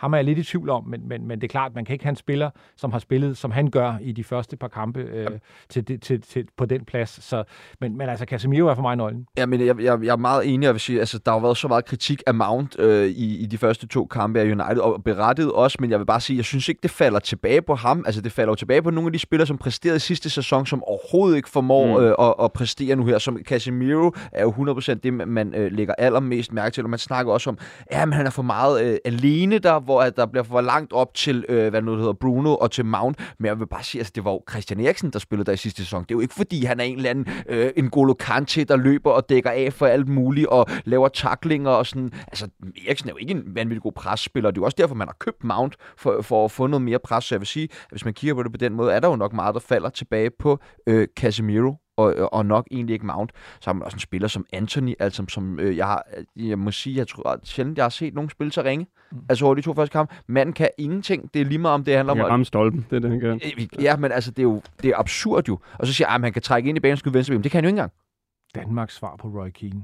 [0.05, 1.93] ham er jeg lidt i tvivl om, men, men, men det er klart, man kan
[1.93, 4.99] ikke have en spiller, som har spillet, som han gør i de første par kampe
[4.99, 5.27] øh,
[5.69, 7.23] til, til, til, til, på den plads.
[7.23, 7.43] Så,
[7.81, 9.25] men, men altså, Casemiro er for mig nøglen.
[9.37, 11.57] Ja, men jeg, jeg, jeg er meget enig, jeg vil sige, altså, der har været
[11.57, 15.03] så meget kritik af Mount øh, i, i de første to kampe af United, og
[15.03, 18.03] berettiget også, men jeg vil bare sige, jeg synes ikke, det falder tilbage på ham.
[18.05, 20.83] Altså, det falder jo tilbage på nogle af de spillere, som præsterede sidste sæson, som
[20.83, 22.05] overhovedet ikke formår mm.
[22.05, 23.17] øh, at, at præstere nu her.
[23.17, 27.33] Som Casemiro er jo 100% det, man øh, lægger allermest mærke til, og man snakker
[27.33, 27.57] også om,
[27.91, 30.93] ja, men han er for meget øh, alene der, hvor at der bliver for langt
[30.93, 33.19] op til, øh, hvad nu hedder, Bruno og til Mount.
[33.39, 35.57] Men jeg vil bare sige, altså, det var jo Christian Eriksen, der spillede der i
[35.57, 36.03] sidste sæson.
[36.03, 38.75] Det er jo ikke, fordi han er en eller anden øh, en Golo Kante, der
[38.75, 42.11] løber og dækker af for alt muligt, og laver taklinger og sådan.
[42.27, 42.47] Altså,
[42.87, 44.51] Eriksen er jo ikke en vanvittig god presspiller.
[44.51, 46.99] Det er jo også derfor, man har købt Mount for, for at få noget mere
[46.99, 47.23] pres.
[47.23, 49.07] Så jeg vil sige, at hvis man kigger på det på den måde, er der
[49.07, 53.31] jo nok meget, der falder tilbage på øh, Casemiro og, og nok egentlig ikke Mount.
[53.59, 56.03] Så har man også en spiller som Anthony, altså som øh, jeg, har,
[56.35, 58.87] jeg må sige, jeg tror at sjældent, jeg har set nogen spille så ringe.
[59.11, 59.17] Mm.
[59.29, 60.15] Altså over de to første kampe.
[60.27, 61.33] Manden kan ingenting.
[61.33, 62.17] Det er lige meget om det handler om...
[62.17, 63.41] Han kan ramme stolpen, det er det, han kan.
[63.79, 65.59] Ja, men altså, det er jo det er absurd jo.
[65.79, 67.51] Og så siger jeg, at han kan trække ind i banen og skyde venstre Det
[67.51, 67.91] kan han jo ikke engang.
[68.55, 69.83] Danmarks svar på Roy Keane.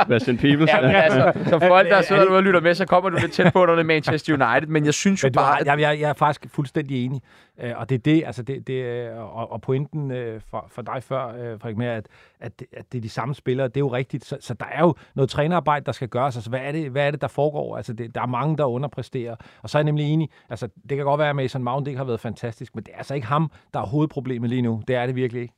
[0.00, 0.70] Sebastian Peebles.
[0.70, 3.52] Ja, men altså, som folk, der sidder og lytter med, så kommer du lidt tæt
[3.52, 5.60] på, når det er Manchester United, men jeg synes jo men bare...
[5.60, 5.66] At...
[5.66, 7.22] Jeg, jeg, jeg er faktisk fuldstændig enig,
[7.64, 11.02] uh, og det er det, altså det, det og, og pointen uh, for, for dig
[11.02, 12.08] før, Frederik, med, at,
[12.40, 14.66] at, det, at det er de samme spillere, det er jo rigtigt, så, så der
[14.72, 17.28] er jo noget trænerarbejde, der skal gøres, altså hvad er det, hvad er det der
[17.28, 17.76] foregår?
[17.76, 20.96] Altså det, der er mange, der underpresterer, og så er jeg nemlig enig, altså det
[20.96, 23.26] kan godt være, at Mason Mount ikke har været fantastisk, men det er altså ikke
[23.26, 25.54] ham, der er hovedproblemet lige nu, det er det virkelig ikke.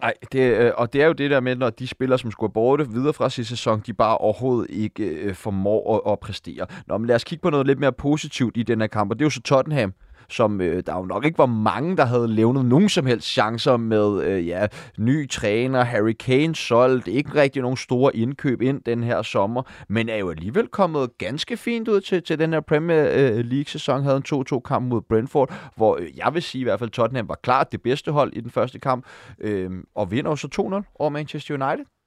[0.00, 2.52] Nej, det, øh, og det er jo det der med, når de spillere, som skulle
[2.52, 6.66] borte videre fra sidste sæson, de bare overhovedet ikke øh, formår at, at præstere.
[6.86, 9.18] Nå, men lad os kigge på noget lidt mere positivt i den her kamp, og
[9.18, 9.92] det er jo så Tottenham,
[10.30, 13.76] som øh, der jo nok ikke var mange, der havde levnet nogen som helst chancer
[13.76, 14.66] med øh, ja,
[14.98, 20.08] ny træner, Harry Kane solgt, ikke rigtig nogen store indkøb ind den her sommer, men
[20.08, 24.16] er jo alligevel kommet ganske fint ud til, til den her Premier øh, League-sæson, havde
[24.32, 27.38] en 2-2 kamp mod Brentford, hvor øh, jeg vil sige i hvert fald, Tottenham var
[27.42, 29.06] klart det bedste hold i den første kamp,
[29.40, 31.97] øh, og vinder jo så 2-0 over Manchester United.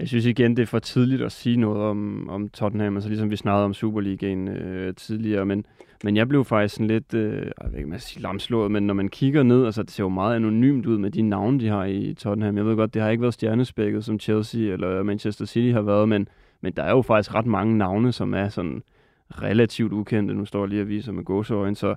[0.00, 3.30] Jeg synes igen, det er for tidligt at sige noget om, om Tottenham, altså ligesom
[3.30, 5.64] vi snakkede om Superligaen øh, tidligere, men,
[6.04, 8.94] men jeg blev faktisk sådan lidt, øh, jeg ved ikke, man sige lamslået, men når
[8.94, 11.84] man kigger ned, altså det ser jo meget anonymt ud med de navne, de har
[11.84, 12.56] i Tottenham.
[12.56, 16.08] Jeg ved godt, det har ikke været stjernespækket, som Chelsea eller Manchester City har været,
[16.08, 16.28] men,
[16.60, 18.82] men der er jo faktisk ret mange navne, som er sådan
[19.30, 20.34] relativt ukendte.
[20.34, 21.94] Nu står jeg lige og viser med gåseøjne, så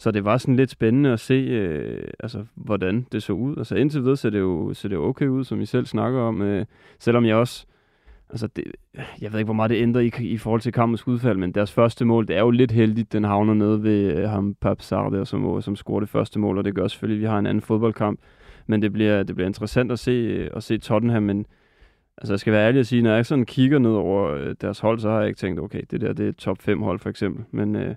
[0.00, 3.56] så det var sådan lidt spændende at se, øh, altså, hvordan det så ud.
[3.56, 6.42] Altså indtil videre ser det jo, ser det okay ud, som I selv snakker om.
[6.42, 6.66] Øh,
[6.98, 7.66] selvom jeg også,
[8.30, 8.64] altså det,
[9.20, 11.72] jeg ved ikke, hvor meget det ændrer i, i forhold til kampens udfald, men deres
[11.72, 15.26] første mål, det er jo lidt heldigt, den havner nede ved øh, ham, Pap Sarde,
[15.26, 17.62] som, som scorer det første mål, og det gør selvfølgelig, at vi har en anden
[17.62, 18.20] fodboldkamp.
[18.66, 21.46] Men det bliver, det bliver interessant at se, øh, at se Tottenham, men
[22.18, 24.78] Altså, jeg skal være ærlig at sige, når jeg sådan kigger ned over øh, deres
[24.78, 27.10] hold, så har jeg ikke tænkt, okay, det der, det er top 5 hold, for
[27.10, 27.44] eksempel.
[27.50, 27.94] Men, øh,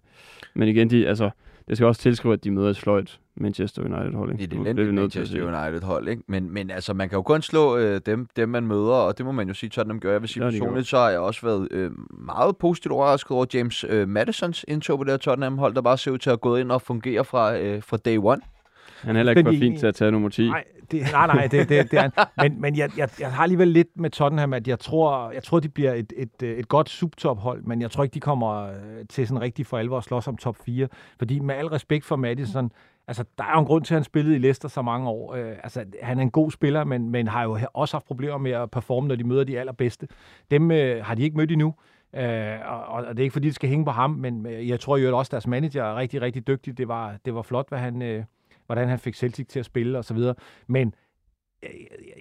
[0.54, 1.30] men igen, de, altså,
[1.68, 4.32] det skal også tilskrive, at de møder et sløjt Manchester United-hold.
[4.32, 4.55] Ikke?
[4.55, 6.24] Det er det, det Manchester United-hold, ikke?
[6.28, 9.26] Men, men altså, man kan jo kun slå øh, dem, dem, man møder, og det
[9.26, 10.11] må man jo sige, Tottenham gør.
[10.11, 13.86] Jeg vil sige, personligt, så har jeg også været øh, meget positivt overrasket over James
[13.89, 16.72] øh, Madisons indtog på det her Tottenham-hold, der bare ser ud til at gå ind
[16.72, 18.41] og fungere fra, øh, fra day one.
[19.04, 20.49] Han er heller ikke for fint til at tage nummer 10.
[20.49, 23.68] Nej, det, nej, nej det, det, det er Men, men jeg, jeg, jeg har alligevel
[23.68, 27.64] lidt med Tottenham, at jeg tror, jeg tror de bliver et, et, et godt subtophold,
[27.64, 28.74] men jeg tror ikke, de kommer øh,
[29.10, 30.88] til sådan rigtig for alvor at slås om top 4.
[31.18, 32.72] Fordi med al respekt for Madison,
[33.08, 35.36] altså, der er jo en grund til, at han spillede i Leicester så mange år.
[35.36, 38.51] Øh, altså, han er en god spiller, men, men har jo også haft problemer med
[38.51, 40.08] at performe, når de møder de allerbedste.
[40.51, 41.74] Dem øh, har de ikke mødt endnu.
[42.16, 44.80] Øh, og, og det er ikke, fordi det skal hænge på ham, men øh, jeg
[44.80, 46.78] tror jo også, at deres manager er rigtig, rigtig dygtig.
[46.78, 48.01] Det var, det var flot, hvad han...
[48.01, 48.24] Øh,
[48.66, 50.18] hvordan han fik Celtic til at spille osv.
[50.68, 50.93] Men
[51.64, 51.70] øh,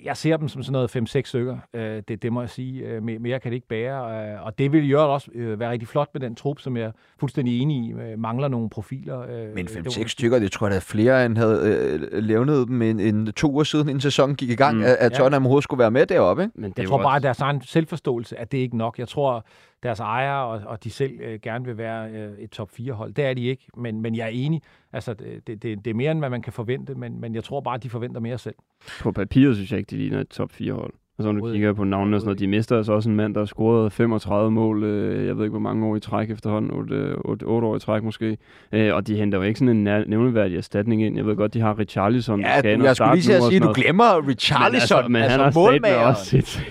[0.05, 1.59] jeg ser dem som sådan noget 5-6 stykker.
[1.75, 2.83] Øh, det, det må jeg sige.
[2.83, 4.41] Øh, mere kan det ikke bære.
[4.41, 7.61] Og det vil jo også være rigtig flot med den trup, som jeg er fuldstændig
[7.61, 8.17] enig i.
[8.17, 9.53] Mangler nogle profiler.
[9.55, 13.33] Men 5-6 stykker, det tror jeg, er flere end havde øh, levnet dem en, en
[13.33, 14.83] to uger siden, en sæson gik i gang, mm.
[14.83, 15.47] at, at Tottenham ja.
[15.47, 16.43] overhovedet skulle være med deroppe.
[16.43, 16.61] Ikke?
[16.61, 18.99] Men det jeg tror bare, at deres egen selvforståelse, at det ikke nok.
[18.99, 19.47] Jeg tror,
[19.83, 23.13] deres ejere og, og de selv øh, gerne vil være øh, et top 4-hold.
[23.13, 24.63] Det er de ikke, men, men jeg er enig.
[24.93, 27.61] Altså, det, det, det er mere, end hvad man kan forvente, men, men jeg tror
[27.61, 28.55] bare, at de forventer mere selv.
[29.01, 30.95] På papiret synes jeg ikke, de ligner et top 4-hold.
[31.23, 33.35] Altså, når du kigger på navnene og sådan noget, de mister altså også en mand,
[33.35, 36.71] der har scoret 35 mål, øh, jeg ved ikke, hvor mange år i træk efterhånden,
[36.71, 38.39] 8, 8, 8 år i træk måske.
[38.73, 41.17] Øh, og de henter jo ikke sådan en nævneværdig erstatning ind.
[41.17, 42.41] Jeg ved godt, de har Richarlison.
[42.41, 45.45] Ja, der du, jeg skulle lige sige, at sige, du glemmer Richarlison, men, altså, men
[45.45, 46.65] altså, han har også set,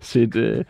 [0.00, 0.64] set øh,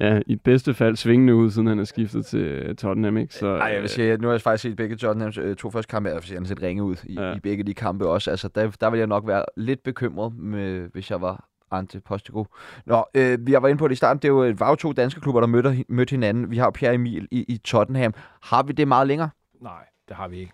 [0.00, 3.16] ja, i bedste fald svingende ud, siden han er skiftet til øh, Tottenham.
[3.16, 3.34] Ikke?
[3.34, 5.90] Så, Ej, jeg vil sige, nu har jeg faktisk set begge Tottenhams øh, to første
[5.90, 7.34] kampe, jeg han har set ringe ud i, ja.
[7.34, 8.30] i begge de kampe også.
[8.30, 12.44] Altså, der, der vil jeg nok være lidt bekymret, med, hvis jeg var Ante Postego.
[12.86, 14.22] Nå, øh, vi har været inde på det i starten.
[14.22, 16.50] Det er jo, var jo to danske klubber, der mødte, mødte hinanden.
[16.50, 18.14] Vi har Pierre Emil i, i Tottenham.
[18.42, 19.30] Har vi det meget længere?
[19.60, 20.52] Nej, det har vi ikke.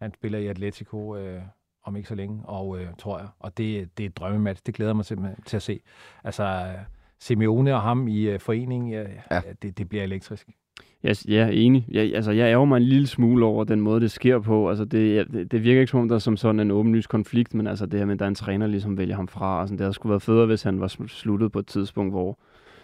[0.00, 1.42] Han spiller i Atletico øh,
[1.84, 3.28] om ikke så længe, og øh, tror jeg.
[3.38, 4.62] Og det, det er et drømmematch.
[4.66, 5.80] Det glæder mig simpelthen til at se.
[6.24, 6.84] Altså, øh,
[7.18, 9.40] Simeone og ham i øh, forening, øh, ja.
[9.62, 10.48] det, det bliver elektrisk.
[11.02, 11.86] Jeg, jeg er enig.
[11.90, 14.68] Jeg, altså, jeg ærger mig en lille smule over den måde, det sker på.
[14.68, 17.54] Altså, det, det, det virker ikke som om, der er som sådan en åbenlys konflikt,
[17.54, 19.60] men altså det her med, at der er en træner, ligesom vælger ham fra.
[19.60, 22.38] Og sådan, det havde sgu været federe, hvis han var sluttet på et tidspunkt, hvor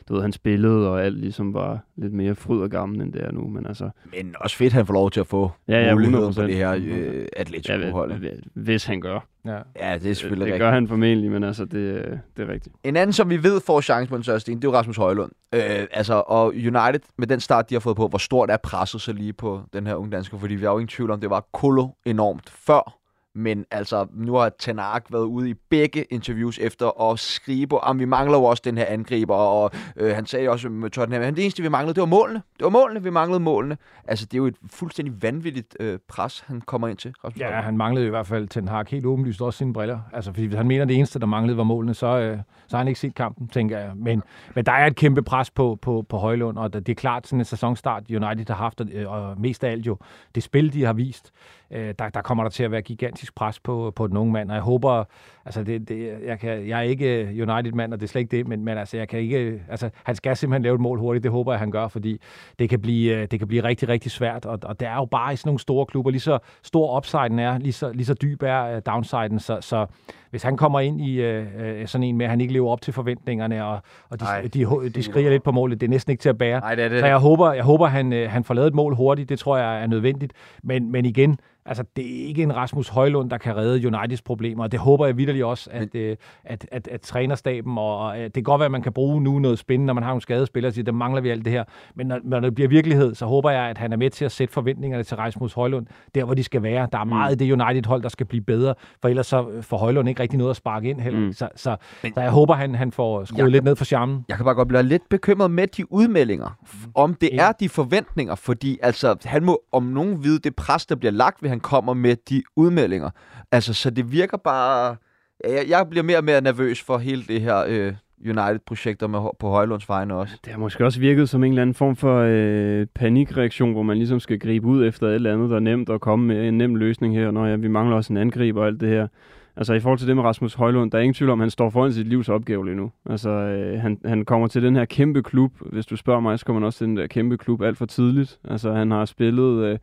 [0.08, 3.24] du ved, han spillede, og alt ligesom var lidt mere fryd og gammel, end det
[3.24, 3.48] er nu.
[3.48, 6.34] Men, altså, men også fedt, at han får lov til at få ja, ja, muligheden
[6.34, 8.22] på det her øh, Atletico-hold.
[8.22, 9.26] Ja, hvis han gør.
[9.44, 12.52] Ja, ja det er selvfølgelig det, det gør han formentlig, men altså, det, det er
[12.52, 12.76] rigtigt.
[12.84, 15.32] En anden, som vi ved får chance på en største det er jo Rasmus Højlund.
[15.54, 19.00] Øh, altså, og United, med den start, de har fået på, hvor stort er presset
[19.00, 21.30] så lige på den her unge dansker, fordi vi har jo ingen tvivl om, det
[21.30, 23.05] var kolo enormt før
[23.36, 27.98] men altså, nu har Tanak været ude i begge interviews efter at skrive på, at
[27.98, 31.36] vi mangler jo også den her angriber, og øh, han sagde også med Tottenham, at
[31.36, 32.42] det eneste, vi manglede, det var målene.
[32.58, 33.76] Det var målene, vi manglede målene.
[34.08, 37.14] Altså, det er jo et fuldstændig vanvittigt øh, pres, han kommer ind til.
[37.24, 40.00] Rasmus ja, han manglede i hvert fald Ten Hag helt åbenlyst også sine briller.
[40.12, 42.76] Altså, fordi hvis han mener, at det eneste, der manglede, var målene, så, øh, så
[42.76, 43.90] har han ikke set kampen, tænker jeg.
[43.96, 44.22] Men,
[44.54, 47.40] men der er et kæmpe pres på, på, på Højlund, og det er klart sådan
[47.40, 49.98] en sæsonstart, United har haft, øh, og mest af alt jo
[50.34, 51.32] det spil, de har vist,
[51.70, 54.50] øh, der, der kommer der til at være gigantisk pres på, på den unge mand,
[54.50, 55.04] og jeg håber,
[55.46, 58.48] altså det, det, jeg, kan, jeg er ikke United-mand, og det er slet ikke det,
[58.48, 61.32] men, men altså, jeg kan ikke, altså, han skal simpelthen lave et mål hurtigt, det
[61.32, 62.20] håber jeg, han gør, fordi
[62.58, 65.04] det kan blive, øh, det kan blive rigtig, rigtig svært, og, og det er jo
[65.04, 68.14] bare i sådan nogle store klubber, lige så stor upsiden er, lige så, lige så
[68.14, 69.86] dyb er øh, downsiden, så, så
[70.30, 72.80] hvis han kommer ind i øh, øh, sådan en med, at han ikke lever op
[72.80, 73.80] til forventningerne, og,
[74.10, 76.28] og de, Ej, de, de, de skriger lidt på målet, det er næsten ikke til
[76.28, 76.60] at bære.
[76.60, 77.00] Ej, det er det.
[77.00, 79.82] Så jeg håber, jeg håber han, han får lavet et mål hurtigt, det tror jeg
[79.82, 80.32] er nødvendigt,
[80.62, 84.64] men, men igen, Altså, det er ikke en Rasmus Højlund, der kan redde Uniteds problemer,
[84.64, 86.02] og det håber jeg vidderligt også, at, Men...
[86.02, 89.22] øh, at, at, at trænerstaben, og, og det kan godt være, at man kan bruge
[89.22, 91.52] nu noget spændende, når man har nogle skadespillere, og siger, der mangler vi alt det
[91.52, 91.64] her.
[91.94, 94.32] Men når, når det bliver virkelighed, så håber jeg, at han er med til at
[94.32, 96.88] sætte forventningerne til Rasmus Højlund, der hvor de skal være.
[96.92, 97.38] Der er meget mm.
[97.38, 100.56] det United-hold, der skal blive bedre, for ellers så får Højlund ikke rigtig noget at
[100.56, 101.20] sparke ind heller.
[101.20, 101.32] Mm.
[101.32, 102.14] Så, så, Men...
[102.14, 104.24] så jeg håber, han, han får skruet jeg lidt ned for charmen.
[104.28, 106.92] Jeg kan bare godt blive lidt bekymret med de udmeldinger, mm.
[106.94, 107.48] om det ja.
[107.48, 111.42] er de forventninger, fordi altså, han må om nogen vide det pres, der bliver lagt,
[111.42, 113.10] ved han kommer med de udmeldinger.
[113.52, 114.96] Altså, så det virker bare...
[115.44, 119.48] Jeg, jeg bliver mere og mere nervøs for hele det her øh, United-projekter med, på
[119.48, 120.36] Højlunds vegne også.
[120.44, 123.96] Det har måske også virket som en eller anden form for øh, panikreaktion, hvor man
[123.96, 126.58] ligesom skal gribe ud efter et eller andet, der er nemt at komme med en
[126.58, 127.30] nem løsning her.
[127.30, 129.08] Når ja, vi mangler også en angriber og alt det her.
[129.56, 131.50] Altså i forhold til det med Rasmus Højlund, der er ingen tvivl om, at han
[131.50, 132.90] står foran sit livs opgave lige nu.
[133.10, 135.52] Altså øh, han, han kommer til den her kæmpe klub.
[135.60, 137.86] Hvis du spørger mig, så kommer han også til den der kæmpe klub alt for
[137.86, 138.38] tidligt.
[138.44, 139.64] Altså han har spillet...
[139.64, 139.78] Øh,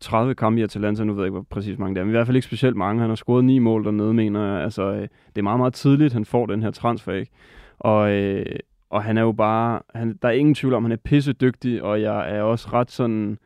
[0.00, 2.16] 30 kampe i Atalanta, nu ved jeg ikke, hvor præcis mange det er, men i
[2.16, 3.00] hvert fald ikke specielt mange.
[3.00, 4.64] Han har scoret ni mål dernede, mener jeg.
[4.64, 7.32] Altså, øh, det er meget, meget tidligt, han får den her transfer, ikke?
[7.78, 8.46] Og, øh,
[8.90, 11.82] og han er jo bare, han, der er ingen tvivl om, han er pisse dygtig,
[11.82, 13.38] og jeg er også ret sådan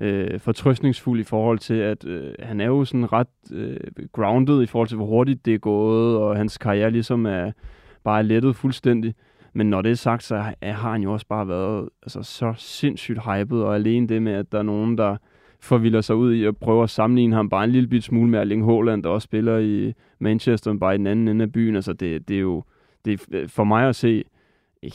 [0.00, 3.76] øh, fortrøstningsfuld i forhold til, at øh, han er jo sådan ret øh,
[4.12, 7.52] grounded i forhold til, hvor hurtigt det er gået, og hans karriere ligesom er
[8.04, 9.14] bare lettet fuldstændig.
[9.52, 13.18] Men når det er sagt, så har han jo også bare været altså, så sindssygt
[13.24, 15.16] hyped, og alene det med, at der er nogen, der
[15.66, 18.38] forvilder sig ud i at prøve at sammenligne ham bare en lille bit smule med
[18.38, 21.76] Erling Haaland, der også spiller i Manchester, bare i den anden ende af byen.
[21.76, 22.62] Altså det, det er jo
[23.04, 24.24] det er øh, for mig at se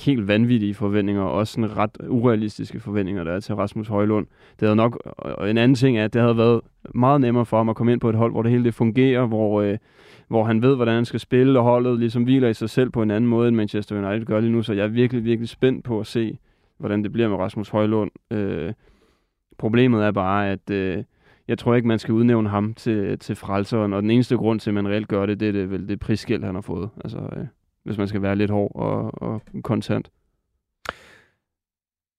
[0.05, 4.27] helt vanvittige forventninger, og også sådan ret urealistiske forventninger, der er til Rasmus Højlund.
[4.59, 6.61] Det havde nok, og en anden ting er, at det havde været
[6.95, 9.25] meget nemmere for ham at komme ind på et hold, hvor det hele det fungerer,
[9.25, 9.77] hvor, øh,
[10.27, 13.01] hvor han ved, hvordan han skal spille, og holdet ligesom hviler i sig selv på
[13.01, 14.61] en anden måde, end Manchester United gør lige nu.
[14.61, 16.37] Så jeg er virkelig, virkelig spændt på at se,
[16.77, 18.11] hvordan det bliver med Rasmus Højlund.
[18.31, 18.73] Øh,
[19.57, 21.03] Problemet er bare, at øh,
[21.47, 24.69] jeg tror ikke, man skal udnævne ham til, til frelseren, og den eneste grund til,
[24.69, 26.89] at man reelt gør det, det er det, vel det prisskæld, han har fået.
[27.03, 27.45] Altså, øh,
[27.83, 30.11] hvis man skal være lidt hård og, og kontant.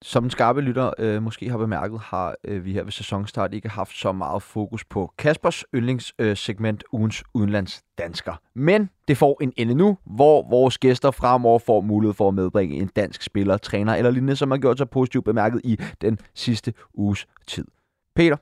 [0.05, 3.69] Som den skarpe lytter øh, måske har bemærket, har øh, vi her ved sæsonstart ikke
[3.69, 8.33] haft så meget fokus på Kaspers yndlingssegment øh, ugens udenlandsdansker.
[8.55, 12.75] Men det får en ende nu, hvor vores gæster fremover får mulighed for at medbringe
[12.75, 16.73] en dansk spiller, træner eller lignende, som har gjort sig positivt bemærket i den sidste
[16.93, 17.65] uges tid.
[18.15, 18.37] Peter?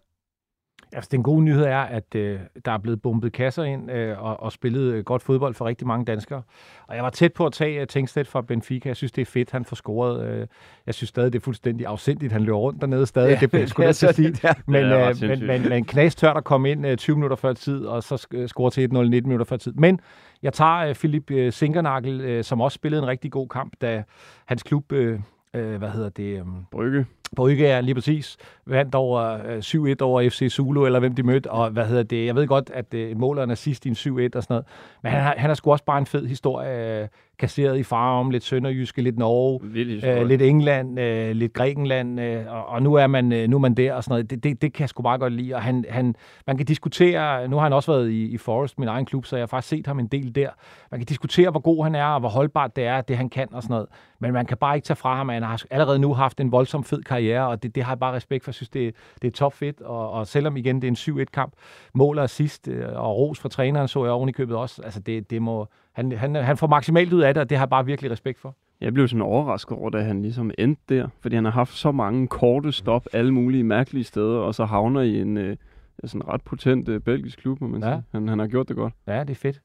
[0.93, 4.39] Altså, den gode nyhed er, at øh, der er blevet bumpet kasser ind øh, og,
[4.39, 6.41] og spillet øh, godt fodbold for rigtig mange danskere.
[6.87, 8.89] Og jeg var tæt på at tage uh, Tingstedt fra Benfica.
[8.89, 10.25] Jeg synes, det er fedt, han får scoret.
[10.25, 10.47] Øh,
[10.85, 12.31] jeg synes stadig, det er fuldstændig afsindigt.
[12.33, 13.29] Han løber rundt dernede stadig.
[13.29, 14.35] Ja, det, det skulle jeg sige.
[14.43, 14.53] Ja.
[14.67, 17.85] Men, øh, men, men, men Knas tørt at komme ind øh, 20 minutter før tid,
[17.85, 19.73] og så score til 1-0 19 minutter før tid.
[19.73, 19.99] Men
[20.43, 24.03] jeg tager øh, Philip øh, Sinkernagel, øh, som også spillede en rigtig god kamp, da
[24.45, 24.91] hans klub...
[24.91, 25.19] Øh,
[25.53, 26.41] øh, hvad hedder det?
[26.41, 27.05] Um, Brygge.
[27.35, 31.69] Brygge lige præcis vandt over øh, 7-1 over FC Zulu, eller hvem de mødte, og
[31.69, 34.43] hvad hedder det, jeg ved godt, at øh, måleren er sidst i en 7-1 og
[34.43, 34.65] sådan noget,
[35.03, 37.07] men han, han har sgu også bare en fed historie, øh,
[37.41, 39.59] kasseret i far om lidt Sønderjyske, lidt Norge,
[40.05, 43.59] øh, lidt England, øh, lidt Grækenland, øh, og, og nu er man øh, nu er
[43.59, 44.29] man der og sådan noget.
[44.29, 46.15] Det, det, det kan jeg sgu bare godt lide, og han, han,
[46.47, 49.35] man kan diskutere, nu har han også været i, i Forest, min egen klub, så
[49.35, 50.49] jeg har faktisk set ham en del der.
[50.91, 53.47] Man kan diskutere, hvor god han er, og hvor holdbart det er, det han kan
[53.53, 53.87] og sådan noget,
[54.19, 56.51] men man kan bare ikke tage fra ham, at han har allerede nu haft en
[56.51, 58.49] voldsom fed karriere, og det, det har jeg bare respekt for.
[58.49, 61.53] Jeg synes, det, det er top fedt, og, og selvom igen det er en 7-1-kamp,
[61.93, 65.29] måler sidst, øh, og ros fra træneren så jeg oven i købet også, altså det,
[65.29, 67.85] det må, han, han, han får maksimalt ud af det, og det har jeg bare
[67.85, 68.55] virkelig respekt for.
[68.81, 71.91] Jeg blev sådan overrasket over, da han ligesom endte der, fordi han har haft så
[71.91, 75.57] mange korte stop alle mulige mærkelige steder, og så havner i en øh,
[76.03, 77.89] sådan ret potent øh, belgisk klub, må man ja.
[77.89, 78.03] sige.
[78.11, 78.93] Han, han har gjort det godt.
[79.07, 79.61] Ja, det er fedt.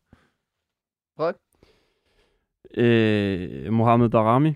[1.17, 1.37] Frederik?
[2.75, 4.55] Øh, Mohamed Darami.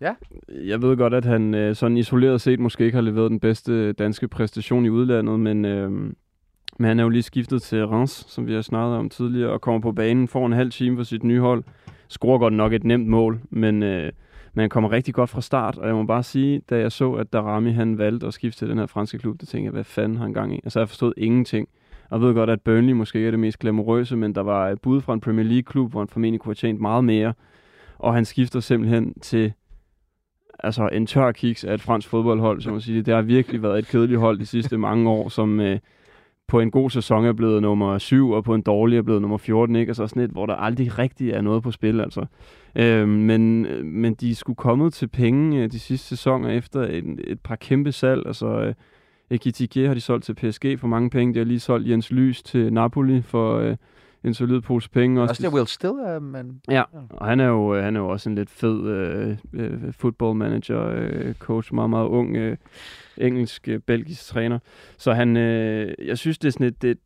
[0.00, 0.14] Ja.
[0.48, 3.92] Jeg ved godt, at han øh, sådan isoleret set måske ikke har leveret den bedste
[3.92, 6.12] danske præstation i udlandet, men øh,
[6.78, 9.60] men han er jo lige skiftet til Reims, som vi har snakket om tidligere, og
[9.60, 11.64] kommer på banen, får en halv time for sit nye hold.
[12.08, 14.12] Scorer godt nok et nemt mål, men, øh,
[14.54, 15.78] men han kommer rigtig godt fra start.
[15.78, 18.68] Og jeg må bare sige, da jeg så, at Darami han valgte at skifte til
[18.68, 20.60] den her franske klub, det tænkte jeg, hvad fanden har han gang i?
[20.64, 21.68] Altså jeg forstod ingenting.
[22.10, 24.80] Og jeg ved godt, at Burnley måske er det mest glamourøse, men der var et
[24.80, 27.34] bud fra en Premier League-klub, hvor han formentlig kunne have tjent meget mere.
[27.98, 29.52] Og han skifter simpelthen til
[30.58, 33.02] altså en tør kiks af et fransk fodboldhold, som man siger.
[33.02, 35.78] Det har virkelig været et kedeligt hold de sidste mange år, som, øh,
[36.48, 39.38] på en god sæson er blevet nummer 7, og på en dårlig er blevet nummer
[39.38, 39.90] 14, ikke?
[39.90, 42.26] Altså sådan et, hvor der aldrig rigtig er noget på spil, altså.
[42.76, 47.40] Øh, men, men de skulle kommet til penge øh, de sidste sæsoner efter et, et
[47.40, 48.46] par kæmpe salg, altså...
[48.46, 48.74] Øh,
[49.30, 51.34] Ekitike har de solgt til PSG for mange penge.
[51.34, 53.76] De har lige solgt Jens Lys til Napoli for øh,
[54.24, 55.22] en solid pose penge.
[55.22, 56.60] Også, også det Will Still, uh, men...
[56.68, 59.92] Ja, og han er jo, øh, han er jo også en lidt fed øh, øh,
[59.92, 62.56] football manager, øh, coach, meget, meget ung øh,
[63.18, 64.58] engelsk-belgisk øh, træner.
[64.98, 66.98] Så han, øh, jeg synes, det er sådan et, det,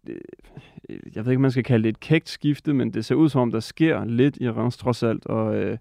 [1.15, 3.41] jeg ved ikke, man skal kalde det et kægt skifte, men det ser ud som
[3.41, 5.79] om, der sker lidt i Reims trods alt, og, øh,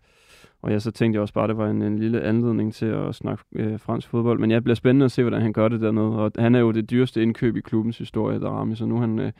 [0.61, 2.85] og jeg så tænkte jeg også bare, at det var en, en lille anledning til
[2.85, 4.39] at snakke øh, fransk fodbold.
[4.39, 6.19] Men jeg bliver spændende at se, hvordan han gør det dernede.
[6.19, 9.19] Og han er jo det dyreste indkøb i klubbens historie, der rammer, så nu han
[9.19, 9.31] øh,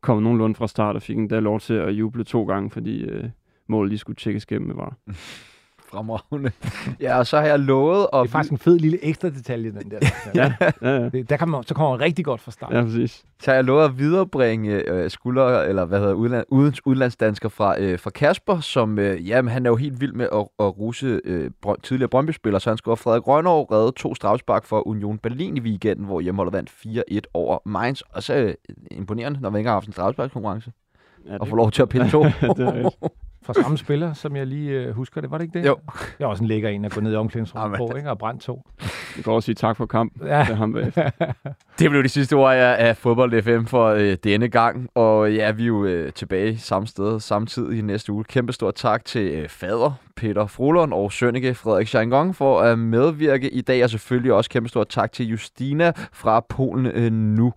[0.00, 3.02] kommet nogenlunde fra start og fik en der lov til at juble to gange, fordi
[3.02, 3.24] øh,
[3.66, 4.96] målet lige skulle tjekkes gennem med var.
[5.90, 6.52] Fremragende.
[7.00, 8.20] Ja, og så har jeg lovet at...
[8.22, 9.98] Det er faktisk en fed lille ekstra detalje, den der.
[10.34, 11.08] ja, ja, ja.
[11.08, 12.72] Det, der kan man, så kommer man rigtig godt fra start.
[12.72, 13.24] Ja, præcis.
[13.40, 17.80] Så har jeg lovet at viderebringe øh, skulder, eller hvad hedder udland, udlands, udlandsdansker fra,
[17.80, 21.20] øh, fra Kasper, som, øh, jamen, han er jo helt vild med at, at ruse
[21.24, 25.18] øh, brøn, tidligere Brøndby-spiller, så han skulle have Frederik Rønnerov redde to strafspark for Union
[25.18, 26.70] Berlin i weekenden, hvor hjemmeholdet vandt
[27.20, 28.00] 4-1 over Mainz.
[28.12, 28.54] Og så øh,
[28.90, 30.72] imponerende, når vi ikke har haft en strafsparkskonkurrence.
[31.28, 31.38] Ja.
[31.38, 32.24] Og få lov til at pille to.
[32.56, 32.90] det er
[33.42, 35.30] fra samme spiller, som jeg lige øh, husker det.
[35.30, 35.66] Var det ikke det?
[35.66, 35.76] Jo.
[36.18, 38.10] Jeg er også en lækker en at gå ned i omklædningsrummet på, ikke?
[38.10, 38.62] og brændt to.
[39.16, 40.44] Jeg kan også sige tak for kamp ja.
[40.46, 40.76] til ham
[41.78, 44.88] Det blev de sidste ord af, af Fodbold FM for øh, denne gang.
[44.94, 48.24] Og ja, vi er jo øh, tilbage samme sted samtidig i næste uge.
[48.24, 53.50] Kæmpe stor tak til øh, fader Peter Frolund og Sønneke Frederik Schangong for at medvirke
[53.50, 53.84] i dag.
[53.84, 57.48] Og selvfølgelig også kæmpe stor tak til Justina fra polen.nu.dk.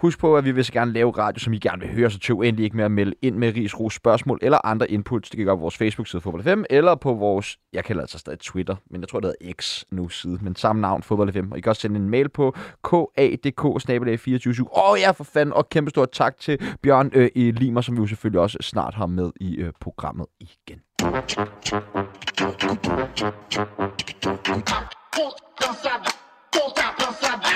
[0.00, 2.18] Husk på, at vi vil så gerne lave radio, som I gerne vil høre, så
[2.18, 5.30] tøv endelig ikke med at melde ind med ris, ros, spørgsmål eller andre inputs.
[5.30, 8.38] Det kan gøre på vores Facebook-side Fodbold 5 eller på vores, jeg kalder altså stadig
[8.38, 11.52] Twitter, men jeg tror, det hedder X nu side, men samme navn, Fodbold 5.
[11.52, 15.68] Og I kan også sende en mail på kadk 24 Åh ja, for fanden, og
[15.68, 19.06] kæmpe stort tak til Bjørn øh, i Limer, som vi jo selvfølgelig også snart har
[19.06, 20.80] med i øh, programmet igen.
[25.60, 26.10] Cansado,
[26.52, 27.50] tô tá cansado.